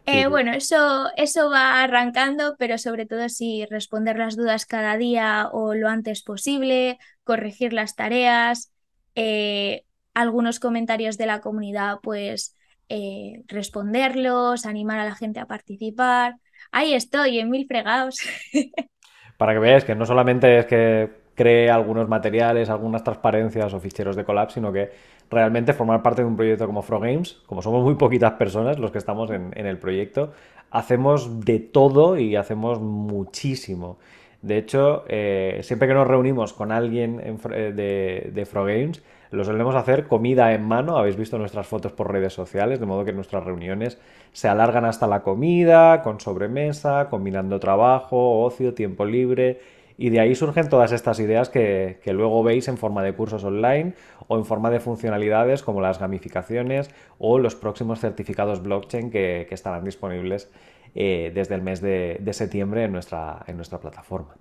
Eh, 0.05 0.27
bueno, 0.27 0.53
eso, 0.53 1.09
eso 1.15 1.49
va 1.49 1.83
arrancando, 1.83 2.55
pero 2.57 2.77
sobre 2.77 3.05
todo 3.05 3.29
sí 3.29 3.65
responder 3.69 4.17
las 4.17 4.35
dudas 4.35 4.65
cada 4.65 4.97
día 4.97 5.49
o 5.51 5.75
lo 5.75 5.89
antes 5.89 6.23
posible, 6.23 6.97
corregir 7.23 7.73
las 7.73 7.95
tareas, 7.95 8.71
eh, 9.15 9.83
algunos 10.13 10.59
comentarios 10.59 11.17
de 11.17 11.25
la 11.27 11.41
comunidad, 11.41 11.99
pues 12.01 12.55
responderlos, 13.47 14.65
animar 14.65 14.99
a 14.99 15.05
la 15.05 15.15
gente 15.15 15.39
a 15.39 15.45
participar. 15.45 16.35
Ahí 16.71 16.93
estoy, 16.93 17.39
en 17.39 17.49
mil 17.49 17.65
fregados. 17.65 18.17
Para 19.41 19.53
que 19.53 19.59
veáis 19.59 19.83
que 19.83 19.95
no 19.95 20.05
solamente 20.05 20.59
es 20.59 20.67
que 20.67 21.09
cree 21.33 21.71
algunos 21.71 22.07
materiales, 22.07 22.69
algunas 22.69 23.03
transparencias 23.03 23.73
o 23.73 23.79
ficheros 23.79 24.15
de 24.15 24.23
collab, 24.23 24.51
sino 24.51 24.71
que 24.71 24.91
realmente 25.31 25.73
formar 25.73 26.03
parte 26.03 26.21
de 26.21 26.27
un 26.27 26.35
proyecto 26.35 26.67
como 26.67 26.83
Games, 26.83 27.41
como 27.47 27.63
somos 27.63 27.83
muy 27.83 27.95
poquitas 27.95 28.33
personas 28.33 28.77
los 28.77 28.91
que 28.91 28.99
estamos 28.99 29.31
en, 29.31 29.51
el 29.55 29.79
proyecto, 29.79 30.31
hacemos 30.69 31.43
de 31.43 31.57
todo 31.57 32.19
y 32.19 32.35
hacemos 32.35 32.79
muchísimo. 32.81 33.97
De 34.43 34.59
hecho, 34.59 35.05
eh, 35.07 35.61
siempre 35.63 35.87
que 35.87 35.95
nos 35.95 36.07
reunimos 36.07 36.53
con 36.53 36.71
alguien 36.71 37.19
eh, 37.19 37.73
de, 37.73 38.29
de 38.31 38.45
Games, 38.53 39.01
lo 39.31 39.45
solemos 39.45 39.75
hacer 39.75 40.07
comida 40.07 40.53
en 40.53 40.63
mano, 40.63 40.97
habéis 40.97 41.15
visto 41.15 41.37
nuestras 41.37 41.65
fotos 41.65 41.93
por 41.93 42.11
redes 42.11 42.33
sociales, 42.33 42.79
de 42.81 42.85
modo 42.85 43.05
que 43.05 43.13
nuestras 43.13 43.43
reuniones 43.43 43.97
se 44.33 44.49
alargan 44.49 44.83
hasta 44.83 45.07
la 45.07 45.23
comida, 45.23 46.01
con 46.01 46.19
sobremesa, 46.19 47.07
combinando 47.09 47.59
trabajo, 47.59 48.43
ocio, 48.43 48.73
tiempo 48.73 49.05
libre. 49.05 49.61
Y 49.97 50.09
de 50.09 50.19
ahí 50.19 50.35
surgen 50.35 50.67
todas 50.67 50.91
estas 50.91 51.19
ideas 51.19 51.49
que, 51.49 51.99
luego 52.07 52.43
veis 52.43 52.67
en 52.67 52.77
forma 52.77 53.03
de 53.03 53.13
cursos 53.13 53.43
online 53.43 53.93
o 54.27 54.37
en 54.37 54.45
forma 54.45 54.69
de 54.69 54.79
funcionalidades 54.79 55.63
como 55.63 55.79
las 55.79 55.99
gamificaciones 55.99 56.89
o 57.17 57.37
los 57.37 57.55
próximos 57.55 57.99
certificados 57.99 58.61
blockchain 58.61 59.11
que, 59.11 59.47
estarán 59.49 59.85
disponibles 59.85 60.49
eh, 60.93 61.31
desde 61.33 61.55
el 61.55 61.61
mes 61.61 61.79
de, 61.81 62.17
de 62.19 62.33
septiembre 62.33 62.83
en 62.83 62.91
nuestra, 62.91 63.43
en 63.47 63.55
nuestra 63.55 63.79
plataforma. 63.79 64.35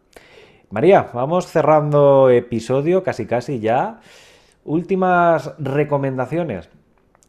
María, 0.71 1.11
vamos 1.13 1.47
cerrando 1.47 2.31
episodio 2.31 3.05
casi 3.05 3.27
casi 3.27 3.61
ya. 3.61 4.01
Últimas 4.65 5.55
recomendaciones. 5.59 6.69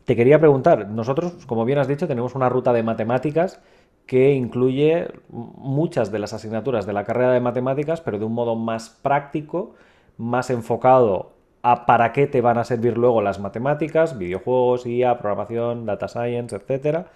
Te 0.06 0.16
quería 0.16 0.40
preguntar, 0.40 0.90
nosotros, 0.90 1.46
como 1.46 1.64
bien 1.64 1.80
has 1.80 1.88
dicho, 1.88 2.08
tenemos 2.08 2.36
una 2.36 2.50
ruta 2.50 2.74
de 2.74 2.84
matemáticas 2.84 3.62
que 4.06 4.34
incluye 4.34 5.08
muchas 5.30 6.12
de 6.12 6.20
las 6.20 6.34
asignaturas 6.34 6.86
de 6.86 6.94
la 6.94 7.06
carrera 7.06 7.32
de 7.32 7.40
matemáticas, 7.40 8.02
pero 8.02 8.20
de 8.20 8.26
un 8.26 8.34
modo 8.34 8.56
más 8.56 8.90
práctico, 8.90 9.76
más 10.18 10.50
enfocado 10.50 11.32
a 11.62 11.86
para 11.86 12.12
qué 12.12 12.28
te 12.28 12.42
van 12.42 12.58
a 12.58 12.66
servir 12.66 12.98
luego 12.98 13.22
las 13.22 13.40
matemáticas, 13.40 14.18
videojuegos, 14.18 14.86
IA, 14.86 15.18
programación, 15.18 15.86
data 15.86 16.08
science, 16.08 16.56
etcétera, 16.56 17.08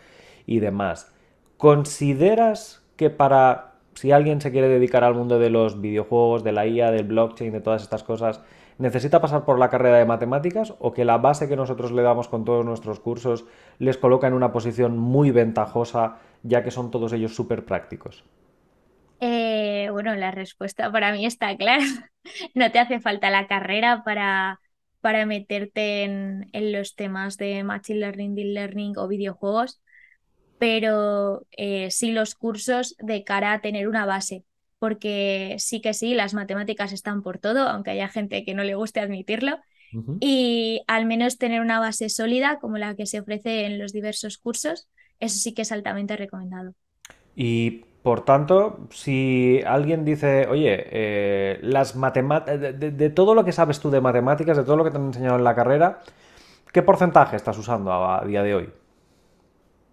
y 0.46 0.60
demás. 0.60 1.12
¿Consideras 1.58 2.84
que 2.96 3.10
para 3.10 3.74
si 3.96 4.12
alguien 4.12 4.40
se 4.40 4.52
quiere 4.52 4.68
dedicar 4.70 5.04
al 5.04 5.16
mundo 5.16 5.40
de 5.40 5.50
los 5.50 5.82
videojuegos, 5.82 6.44
de 6.44 6.52
la 6.52 6.68
IA, 6.68 6.92
del 6.92 7.08
blockchain, 7.08 7.52
de 7.52 7.62
todas 7.62 7.82
estas 7.82 8.04
cosas, 8.04 8.42
necesita 8.78 9.22
pasar 9.22 9.46
por 9.46 9.60
la 9.60 9.70
carrera 9.70 9.98
de 9.98 10.06
matemáticas 10.06 10.74
o 10.80 10.94
que 10.94 11.06
la 11.06 11.18
base 11.18 11.48
que 11.48 11.56
nosotros 11.56 11.92
le 11.92 12.02
damos 12.02 12.28
con 12.28 12.46
todos 12.46 12.66
nuestros 12.66 13.00
cursos 13.00 13.46
les 13.80 13.98
coloca 13.98 14.28
en 14.28 14.34
una 14.34 14.52
posición 14.52 14.98
muy 14.98 15.32
ventajosa, 15.32 16.18
ya 16.44 16.64
que 16.64 16.72
son 16.72 16.92
todos 16.92 17.14
ellos 17.14 17.36
súper 17.36 17.66
prácticos? 17.66 18.24
Eh, 19.20 19.90
bueno, 19.92 20.14
la 20.16 20.32
respuesta 20.32 20.92
para 20.92 21.12
mí 21.12 21.26
está 21.26 21.56
clara. 21.58 21.84
No 22.56 22.72
te 22.72 22.80
hace 22.80 23.00
falta 23.00 23.30
la 23.30 23.46
carrera 23.46 24.04
para, 24.04 24.60
para 25.00 25.28
meterte 25.28 26.04
en, 26.04 26.50
en 26.54 26.72
los 26.72 26.96
temas 26.96 27.38
de 27.38 27.64
Machine 27.64 28.00
Learning, 28.00 28.34
Deep 28.34 28.48
Learning 28.48 28.98
o 28.98 29.08
videojuegos 29.08 29.80
pero 30.58 31.46
eh, 31.52 31.92
sí 31.92 32.12
los 32.12 32.36
cursos 32.36 32.96
de 33.00 33.24
cara 33.24 33.54
a 33.54 33.62
tener 33.62 33.88
una 33.88 34.06
base, 34.06 34.44
porque 34.86 35.56
sí 35.58 35.82
que 35.82 35.96
sí, 35.96 36.14
las 36.14 36.36
matemáticas 36.36 36.94
están 36.94 37.24
por 37.24 37.40
todo, 37.40 37.68
aunque 37.68 37.90
haya 37.90 38.08
gente 38.08 38.46
que 38.46 38.54
no 38.54 38.64
le 38.64 38.76
guste 38.76 39.00
admitirlo, 39.00 39.58
y 40.20 40.84
al 40.86 41.08
menos 41.08 41.40
tener 41.40 41.60
una 41.60 41.80
base 41.80 42.08
sólida 42.10 42.60
como 42.60 42.78
la 42.78 42.96
que 42.96 43.08
se 43.08 43.20
ofrece 43.20 43.66
en 43.66 43.80
los 43.80 43.94
diversos 43.94 44.38
cursos, 44.38 44.88
eso 45.20 45.40
sí 45.40 45.56
que 45.56 45.64
es 45.64 45.72
altamente 45.72 46.16
recomendado. 46.18 46.74
Y 47.36 47.86
por 48.04 48.26
tanto, 48.26 48.88
si 48.92 49.60
alguien 49.66 50.06
dice, 50.06 50.46
oye, 50.50 50.86
eh, 50.92 51.60
las 51.64 51.96
matemáticas, 51.96 52.60
de, 52.80 53.10
todo 53.10 53.34
lo 53.34 53.44
que 53.44 53.54
sabes 53.54 53.80
tú 53.80 53.90
de 53.90 54.02
matemáticas, 54.02 54.56
de 54.56 54.66
todo 54.66 54.78
lo 54.78 54.84
que 54.84 54.92
te 54.92 54.98
han 54.98 55.08
enseñado 55.08 55.38
en 55.38 55.44
la 55.44 55.56
carrera, 55.56 56.02
¿qué 56.72 56.84
porcentaje 56.84 57.38
estás 57.38 57.58
usando 57.58 57.92
a 57.92 58.24
día 58.24 58.44
de 58.44 58.54
hoy? 58.54 58.70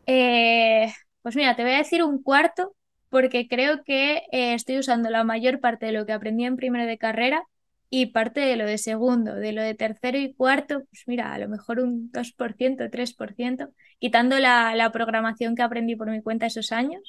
Eh, 0.06 0.92
pues 1.22 1.34
mira, 1.34 1.56
te 1.56 1.62
voy 1.62 1.72
a 1.72 1.78
decir 1.78 2.02
un 2.02 2.22
cuarto 2.22 2.74
porque 3.12 3.46
creo 3.46 3.84
que 3.84 4.22
eh, 4.32 4.54
estoy 4.54 4.78
usando 4.78 5.10
la 5.10 5.22
mayor 5.22 5.60
parte 5.60 5.86
de 5.86 5.92
lo 5.92 6.06
que 6.06 6.12
aprendí 6.14 6.46
en 6.46 6.56
primero 6.56 6.86
de 6.86 6.96
carrera 6.96 7.44
y 7.90 8.06
parte 8.06 8.40
de 8.40 8.56
lo 8.56 8.64
de 8.64 8.78
segundo, 8.78 9.34
de 9.34 9.52
lo 9.52 9.60
de 9.62 9.74
tercero 9.74 10.16
y 10.18 10.32
cuarto, 10.32 10.84
pues 10.90 11.02
mira, 11.06 11.34
a 11.34 11.38
lo 11.38 11.46
mejor 11.50 11.80
un 11.80 12.10
2%, 12.10 12.88
3%, 12.90 13.68
quitando 13.98 14.38
la, 14.38 14.74
la 14.76 14.92
programación 14.92 15.54
que 15.54 15.62
aprendí 15.62 15.94
por 15.94 16.10
mi 16.10 16.22
cuenta 16.22 16.46
esos 16.46 16.72
años, 16.72 17.02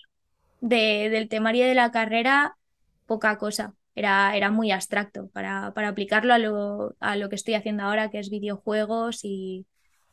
del 0.60 1.30
temario 1.30 1.66
de 1.66 1.76
la 1.76 1.92
carrera, 1.92 2.58
poca 3.06 3.38
cosa. 3.38 3.74
Era, 3.96 4.36
era 4.36 4.52
muy 4.52 4.72
abstracto 4.72 5.30
para, 5.30 5.74
para 5.74 5.90
aplicarlo 5.90 6.34
a 6.34 6.38
lo, 6.40 6.96
a 7.00 7.16
lo 7.16 7.30
que 7.30 7.36
estoy 7.36 7.54
haciendo 7.54 7.84
ahora, 7.84 8.12
que 8.12 8.20
es 8.20 8.30
videojuegos 8.30 9.22
y, 9.24 9.68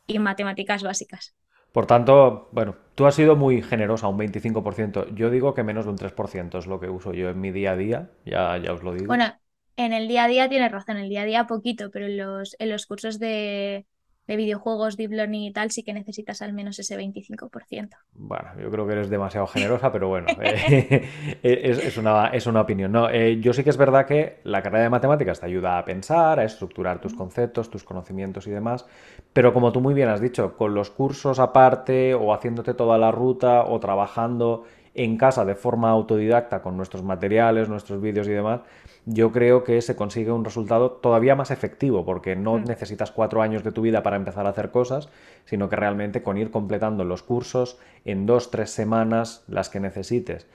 y 0.07 0.19
matemáticas 0.19 0.83
básicas. 0.83 1.35
Por 1.71 1.85
tanto, 1.85 2.49
bueno, 2.51 2.75
tú 2.95 3.05
has 3.05 3.15
sido 3.15 3.35
muy 3.35 3.61
generosa, 3.61 4.07
un 4.07 4.17
25%. 4.17 5.07
Yo 5.15 5.29
digo 5.29 5.53
que 5.53 5.63
menos 5.63 5.85
de 5.85 5.91
un 5.91 5.97
3% 5.97 6.57
es 6.57 6.67
lo 6.67 6.79
que 6.79 6.89
uso 6.89 7.13
yo 7.13 7.29
en 7.29 7.39
mi 7.39 7.51
día 7.51 7.71
a 7.71 7.75
día, 7.77 8.09
ya, 8.25 8.57
ya 8.57 8.73
os 8.73 8.83
lo 8.83 8.93
digo. 8.93 9.07
Bueno, 9.07 9.33
en 9.77 9.93
el 9.93 10.07
día 10.07 10.25
a 10.25 10.27
día 10.27 10.49
tienes 10.49 10.71
razón, 10.71 10.97
en 10.97 11.03
el 11.03 11.09
día 11.09 11.21
a 11.21 11.25
día 11.25 11.47
poquito, 11.47 11.91
pero 11.91 12.05
en 12.07 12.17
los, 12.17 12.55
en 12.59 12.69
los 12.69 12.85
cursos 12.85 13.19
de, 13.19 13.85
de 14.31 14.37
videojuegos, 14.37 14.95
deep 14.95 15.11
learning 15.11 15.41
y 15.43 15.51
tal, 15.51 15.71
sí 15.71 15.83
que 15.83 15.93
necesitas 15.93 16.41
al 16.41 16.53
menos 16.53 16.79
ese 16.79 16.97
25%. 16.97 17.89
Bueno, 18.13 18.49
yo 18.61 18.71
creo 18.71 18.87
que 18.87 18.93
eres 18.93 19.09
demasiado 19.09 19.45
generosa, 19.55 19.91
pero 19.91 20.07
bueno, 20.07 20.27
eh, 20.41 21.09
es, 21.43 21.97
una, 21.97 22.27
es, 22.27 22.47
una, 22.47 22.61
opinión. 22.61 22.93
No, 22.93 23.09
eh, 23.09 23.41
yo 23.41 23.51
sí 23.51 23.63
que 23.63 23.69
es 23.69 23.77
verdad 23.77 24.05
que 24.05 24.39
la 24.45 24.61
carrera 24.61 24.83
de 24.83 24.89
matemáticas 24.89 25.41
te 25.41 25.47
ayuda 25.47 25.77
a 25.77 25.83
pensar, 25.83 26.39
a 26.39 26.45
estructurar 26.45 27.01
tus 27.01 27.13
conceptos, 27.13 27.69
tus 27.69 27.83
conocimientos 27.83 28.47
y 28.47 28.51
demás, 28.51 28.85
pero 29.33 29.53
como 29.53 29.73
tú 29.73 29.81
muy 29.81 29.93
bien 29.93 30.07
has 30.07 30.21
dicho, 30.21 30.55
con 30.55 30.73
los 30.73 30.91
cursos 30.91 31.39
aparte 31.39 32.13
o 32.13 32.33
haciéndote 32.33 32.73
toda 32.73 32.97
la 32.97 33.11
ruta 33.11 33.65
o 33.65 33.79
trabajando 33.81 34.63
en 34.93 35.17
casa 35.17 35.45
de 35.45 35.55
forma 35.55 35.89
autodidacta 35.89 36.61
con 36.61 36.75
nuestros 36.75 37.03
materiales, 37.03 37.69
nuestros 37.69 38.01
vídeos 38.01 38.27
y 38.27 38.31
demás, 38.31 38.61
yo 39.05 39.31
creo 39.31 39.63
que 39.63 39.81
se 39.81 39.95
consigue 39.95 40.31
un 40.31 40.45
resultado 40.45 40.91
todavía 40.91 41.35
más 41.35 41.49
efectivo, 41.49 42.05
porque 42.05 42.35
no 42.35 42.57
mm. 42.57 42.65
necesitas 42.65 43.11
cuatro 43.11 43.41
años 43.41 43.63
de 43.63 43.71
tu 43.71 43.81
vida 43.81 44.03
para 44.03 44.17
empezar 44.17 44.45
a 44.45 44.49
hacer 44.49 44.71
cosas, 44.71 45.09
sino 45.45 45.69
que 45.69 45.75
realmente 45.75 46.21
con 46.21 46.37
ir 46.37 46.51
completando 46.51 47.03
los 47.03 47.23
cursos 47.23 47.79
en 48.05 48.25
dos, 48.25 48.51
tres 48.51 48.71
semanas, 48.71 49.43
las 49.47 49.69
que 49.69 49.79
necesites, 49.79 50.45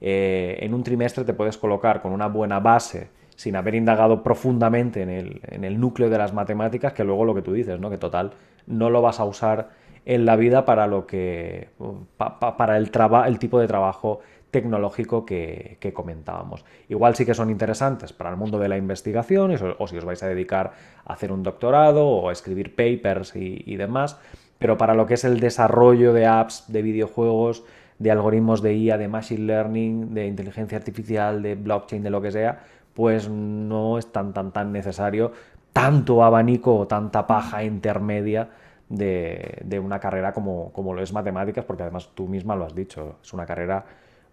eh, 0.00 0.58
en 0.60 0.74
un 0.74 0.82
trimestre 0.82 1.24
te 1.24 1.32
puedes 1.32 1.56
colocar 1.56 2.02
con 2.02 2.12
una 2.12 2.28
buena 2.28 2.60
base 2.60 3.08
sin 3.34 3.56
haber 3.56 3.74
indagado 3.74 4.22
profundamente 4.22 5.02
en 5.02 5.10
el, 5.10 5.40
en 5.44 5.64
el 5.64 5.78
núcleo 5.80 6.08
de 6.10 6.18
las 6.18 6.32
matemáticas, 6.32 6.92
que 6.92 7.04
luego 7.04 7.24
lo 7.24 7.34
que 7.34 7.42
tú 7.42 7.52
dices, 7.52 7.78
¿no? 7.78 7.90
que 7.90 7.98
total, 7.98 8.32
no 8.66 8.90
lo 8.90 9.02
vas 9.02 9.20
a 9.20 9.24
usar 9.24 9.70
en 10.06 10.24
la 10.24 10.36
vida 10.36 10.64
para 10.64 10.86
lo 10.86 11.06
que 11.06 11.68
para 12.16 12.76
el, 12.78 12.90
el 13.26 13.38
tipo 13.38 13.58
de 13.60 13.66
trabajo 13.66 14.20
tecnológico 14.52 15.26
que, 15.26 15.92
comentábamos. 15.92 16.64
Igual 16.88 17.14
sí 17.16 17.26
que 17.26 17.34
son 17.34 17.50
interesantes 17.50 18.12
para 18.12 18.30
el 18.30 18.36
mundo 18.36 18.58
de 18.58 18.68
la 18.68 18.78
investigación, 18.78 19.54
o 19.78 19.86
si 19.86 19.98
os 19.98 20.04
vais 20.04 20.22
a 20.22 20.28
dedicar 20.28 20.72
a 21.04 21.12
hacer 21.12 21.32
un 21.32 21.42
doctorado 21.42 22.08
o 22.08 22.28
a 22.30 22.32
escribir 22.32 22.74
papers 22.74 23.34
y, 23.34 23.76
demás, 23.76 24.18
pero 24.58 24.78
para 24.78 24.94
lo 24.94 25.04
que 25.06 25.14
es 25.14 25.24
el 25.24 25.40
desarrollo 25.40 26.12
de 26.14 26.26
apps, 26.26 26.64
de 26.68 26.80
videojuegos, 26.82 27.64
de 27.98 28.10
algoritmos 28.10 28.62
de 28.62 28.74
IA, 28.74 28.96
de 28.96 29.08
machine 29.08 29.44
learning, 29.44 30.14
de 30.14 30.26
inteligencia 30.26 30.78
artificial, 30.78 31.42
de 31.42 31.56
blockchain, 31.56 32.02
de 32.02 32.10
lo 32.10 32.22
que 32.22 32.30
sea, 32.30 32.60
pues 32.94 33.28
no 33.28 33.98
es 33.98 34.10
tan 34.12 34.32
tan 34.32 34.52
tan 34.52 34.72
necesario 34.72 35.32
tanto 35.74 36.24
abanico 36.24 36.74
o 36.74 36.86
tanta 36.86 37.26
paja 37.26 37.62
intermedia 37.62 38.48
de, 38.88 39.80
una 39.82 39.98
carrera 39.98 40.32
como, 40.32 40.72
como, 40.72 40.94
lo 40.94 41.02
es 41.02 41.12
matemáticas, 41.12 41.64
porque 41.64 41.82
además 41.82 42.10
tú 42.14 42.28
misma 42.28 42.56
lo 42.56 42.64
has 42.64 42.74
dicho, 42.74 43.18
es 43.22 43.32
una 43.32 43.46
carrera 43.46 43.84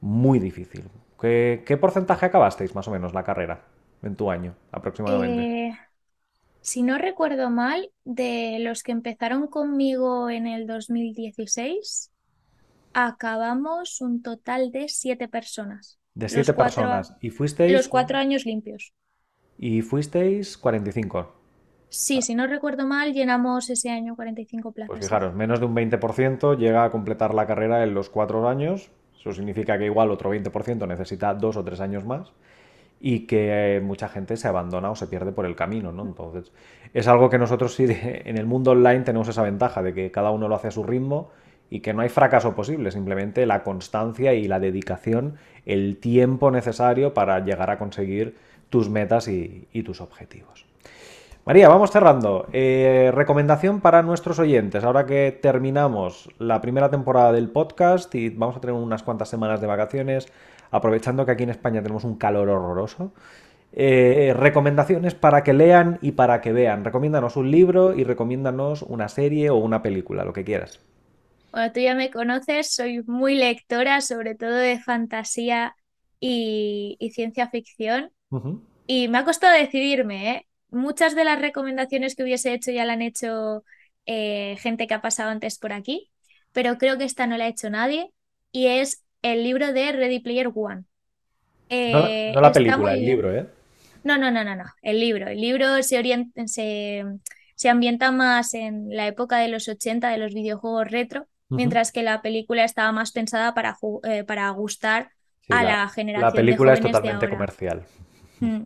muy 0.01 0.39
difícil. 0.39 0.83
¿Qué, 1.19 1.77
porcentaje 1.79 2.25
acabasteis 2.25 2.75
más 2.75 2.87
o 2.87 2.91
menos 2.91 3.13
la 3.13 3.23
carrera 3.23 3.61
en 4.01 4.15
tu 4.15 4.29
año 4.29 4.55
aproximadamente? 4.71 5.67
Eh, 5.67 5.77
si 6.59 6.83
no 6.83 6.97
recuerdo 6.97 7.49
mal, 7.49 7.89
de 8.03 8.57
los 8.59 8.83
que 8.83 8.91
empezaron 8.91 9.47
conmigo 9.47 10.29
en 10.29 10.47
el 10.47 10.67
2016, 10.67 12.11
acabamos 12.93 14.01
un 14.01 14.21
total 14.21 14.71
de 14.71 14.87
siete 14.89 15.27
personas. 15.27 15.99
De 16.13 16.29
siete 16.29 16.53
personas. 16.53 17.15
¿Y 17.21 17.29
fuisteis? 17.29 17.71
Los 17.71 17.87
cuatro 17.87 18.17
años 18.17 18.45
limpios. 18.45 18.93
¿Y 19.57 19.81
fuisteis 19.81 20.57
45? 20.57 21.42
Sí, 21.93 22.23
si 22.23 22.33
no 22.33 22.47
recuerdo 22.47 22.87
mal, 22.87 23.13
llenamos 23.13 23.69
ese 23.69 23.91
año 23.91 24.15
45 24.15 24.71
plazas. 24.71 24.89
Pues 24.89 25.05
fijaros, 25.05 25.35
menos 25.35 25.59
de 25.59 25.67
un 25.67 25.75
20% 25.75 26.57
llega 26.57 26.85
a 26.85 26.89
completar 26.89 27.35
la 27.35 27.45
carrera 27.45 27.83
en 27.83 27.93
los 27.93 28.09
cuatro 28.09 28.49
años. 28.49 28.89
Eso 29.15 29.31
significa 29.31 29.77
que 29.77 29.85
igual 29.85 30.09
otro 30.09 30.33
20% 30.33 30.87
necesita 30.87 31.35
dos 31.35 31.55
o 31.55 31.63
tres 31.63 31.79
años 31.81 32.03
más 32.03 32.33
y 32.99 33.27
que 33.27 33.79
mucha 33.83 34.09
gente 34.09 34.37
se 34.37 34.47
abandona 34.47 34.89
o 34.89 34.95
se 34.95 35.05
pierde 35.05 35.33
por 35.33 35.45
el 35.45 35.55
camino, 35.55 35.91
¿no? 35.91 36.03
Entonces, 36.03 36.51
es 36.95 37.07
algo 37.07 37.29
que 37.29 37.37
nosotros 37.37 37.75
sí 37.75 37.85
en 37.89 38.39
el 38.39 38.47
mundo 38.47 38.71
online 38.71 39.01
tenemos 39.01 39.27
esa 39.27 39.43
ventaja 39.43 39.83
de 39.83 39.93
que 39.93 40.09
cada 40.09 40.31
uno 40.31 40.47
lo 40.47 40.55
hace 40.55 40.69
a 40.69 40.71
su 40.71 40.83
ritmo 40.83 41.29
y 41.69 41.81
que 41.81 41.93
no 41.93 42.01
hay 42.01 42.09
fracaso 42.09 42.55
posible, 42.55 42.89
simplemente 42.89 43.45
la 43.45 43.61
constancia 43.61 44.33
y 44.33 44.47
la 44.47 44.59
dedicación, 44.59 45.35
el 45.67 45.97
tiempo 45.97 46.49
necesario 46.49 47.13
para 47.13 47.39
llegar 47.41 47.69
a 47.69 47.77
conseguir 47.77 48.35
tus 48.71 48.89
metas 48.89 49.27
y 49.27 49.83
tus 49.83 50.01
objetivos. 50.01 50.65
María, 51.45 51.67
vamos 51.67 51.91
cerrando. 51.91 52.47
Eh, 52.53 53.11
recomendación 53.13 53.81
para 53.81 54.01
nuestros 54.01 54.39
oyentes, 54.39 54.85
ahora 54.85 55.05
que 55.05 55.37
terminamos 55.41 56.29
la 56.39 56.61
primera 56.61 56.89
temporada 56.89 57.33
del 57.33 57.49
podcast 57.49 58.15
y 58.15 58.29
vamos 58.29 58.55
a 58.55 58.61
tener 58.61 58.73
unas 58.73 59.03
cuantas 59.03 59.27
semanas 59.27 59.59
de 59.59 59.67
vacaciones, 59.67 60.31
aprovechando 60.71 61.25
que 61.25 61.33
aquí 61.33 61.43
en 61.43 61.49
España 61.49 61.81
tenemos 61.81 62.05
un 62.05 62.15
calor 62.15 62.47
horroroso. 62.47 63.11
Eh, 63.73 64.33
recomendaciones 64.37 65.15
para 65.15 65.43
que 65.43 65.51
lean 65.51 65.99
y 66.01 66.13
para 66.13 66.39
que 66.39 66.53
vean. 66.53 66.85
Recomiéndanos 66.85 67.35
un 67.35 67.51
libro 67.51 67.93
y 67.93 68.05
recomiéndanos 68.05 68.81
una 68.81 69.09
serie 69.09 69.49
o 69.49 69.57
una 69.57 69.81
película, 69.81 70.23
lo 70.23 70.31
que 70.31 70.45
quieras. 70.45 70.79
Bueno, 71.51 71.73
tú 71.73 71.81
ya 71.81 71.93
me 71.93 72.09
conoces, 72.09 72.73
soy 72.73 73.03
muy 73.05 73.35
lectora, 73.35 73.99
sobre 73.99 74.35
todo 74.35 74.55
de 74.55 74.79
fantasía 74.79 75.75
y, 76.21 76.97
ciencia 77.13 77.49
ficción. 77.49 78.11
Y 78.87 79.09
me 79.09 79.17
ha 79.17 79.25
costado 79.25 79.57
decidirme, 79.57 80.31
¿eh? 80.31 80.47
Muchas 80.73 81.15
de 81.15 81.23
las 81.23 81.39
recomendaciones 81.39 82.15
que 82.15 82.23
hubiese 82.23 82.53
hecho 82.53 82.71
ya 82.71 82.85
la 82.85 82.93
han 82.93 83.01
hecho 83.01 83.63
eh, 84.05 84.57
gente 84.59 84.87
que 84.87 84.93
ha 84.93 85.01
pasado 85.01 85.29
antes 85.29 85.57
por 85.57 85.73
aquí, 85.73 86.11
pero 86.51 86.77
creo 86.77 86.97
que 86.97 87.05
esta 87.05 87.27
no 87.27 87.37
la 87.37 87.45
ha 87.45 87.49
hecho 87.49 87.69
nadie 87.69 88.11
y 88.51 88.67
es 88.67 89.03
el 89.21 89.43
libro 89.43 89.71
de 89.71 89.91
Ready 89.91 90.19
Player 90.19 90.51
One. 90.53 90.81
no, 90.81 90.85
eh, 91.69 92.33
la 92.35 92.51
película, 92.51 92.93
el 92.93 93.05
libro, 93.05 93.35
¿eh? 93.35 93.47
No, 94.03 94.17
no, 94.17 94.31
no, 94.31 94.43
no, 94.43 94.55
no, 94.55 94.65
el 94.81 94.99
libro. 94.99 95.29
El 95.29 95.39
libro 95.39 95.81
se, 95.81 95.97
orienta, 95.97 96.45
se 96.45 97.05
se 97.55 97.69
ambienta 97.69 98.11
más 98.11 98.53
en 98.53 98.89
la 98.89 99.07
época 99.07 99.37
de 99.37 99.47
los 99.47 99.67
80 99.67 100.09
de 100.09 100.17
los 100.17 100.33
videojuegos 100.33 100.89
retro, 100.89 101.27
mientras 101.49 101.91
que 101.91 102.03
la 102.03 102.21
película 102.21 102.63
estaba 102.63 102.91
más 102.91 103.11
pensada 103.11 103.53
para, 103.53 103.77
eh, 104.03 104.23
para 104.23 104.49
gustar 104.49 105.11
a 105.49 105.63
la, 105.63 105.87
generación. 105.87 106.29
La 106.29 106.35
película 106.35 106.73
es 106.73 106.81
totalmente 106.81 107.29
comercial. 107.29 107.83
Mm. 108.39 108.63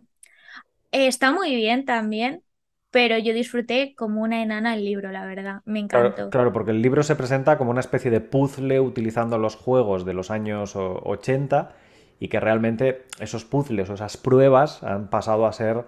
Está 0.92 1.32
muy 1.32 1.54
bien 1.54 1.84
también, 1.84 2.42
pero 2.90 3.18
yo 3.18 3.34
disfruté 3.34 3.94
como 3.94 4.22
una 4.22 4.42
enana 4.42 4.74
el 4.74 4.84
libro, 4.84 5.12
la 5.12 5.26
verdad, 5.26 5.60
me 5.64 5.80
encantó. 5.80 6.30
Claro, 6.30 6.52
porque 6.52 6.70
el 6.70 6.80
libro 6.80 7.02
se 7.02 7.16
presenta 7.16 7.58
como 7.58 7.70
una 7.70 7.80
especie 7.80 8.10
de 8.10 8.20
puzzle 8.20 8.80
utilizando 8.80 9.38
los 9.38 9.56
juegos 9.56 10.04
de 10.04 10.14
los 10.14 10.30
años 10.30 10.74
80 10.74 11.74
y 12.20 12.28
que 12.28 12.40
realmente 12.40 13.04
esos 13.20 13.44
puzzles 13.44 13.90
o 13.90 13.94
esas 13.94 14.16
pruebas 14.16 14.82
han 14.82 15.08
pasado 15.08 15.46
a 15.46 15.52
ser 15.52 15.84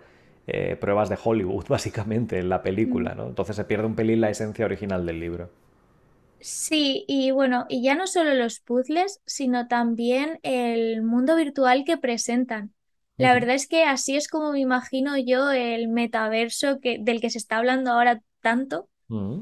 eh, 0.46 0.76
pruebas 0.76 1.08
de 1.08 1.18
Hollywood, 1.22 1.66
básicamente, 1.68 2.38
en 2.38 2.48
la 2.48 2.62
película, 2.62 3.14
mm. 3.14 3.16
¿no? 3.16 3.26
Entonces 3.28 3.56
se 3.56 3.64
pierde 3.64 3.86
un 3.86 3.94
pelín 3.94 4.20
la 4.20 4.30
esencia 4.30 4.64
original 4.64 5.06
del 5.06 5.20
libro. 5.20 5.50
Sí, 6.40 7.04
y 7.06 7.30
bueno, 7.32 7.66
y 7.68 7.82
ya 7.82 7.94
no 7.94 8.06
solo 8.06 8.34
los 8.34 8.60
puzzles, 8.60 9.20
sino 9.26 9.68
también 9.68 10.40
el 10.42 11.02
mundo 11.02 11.36
virtual 11.36 11.84
que 11.84 11.98
presentan. 11.98 12.72
La 13.20 13.34
verdad 13.34 13.54
es 13.54 13.66
que 13.66 13.84
así 13.84 14.16
es 14.16 14.28
como 14.28 14.52
me 14.52 14.60
imagino 14.60 15.16
yo 15.18 15.50
el 15.50 15.88
metaverso 15.88 16.80
que, 16.80 16.98
del 17.00 17.20
que 17.20 17.30
se 17.30 17.38
está 17.38 17.58
hablando 17.58 17.92
ahora 17.92 18.22
tanto, 18.40 18.88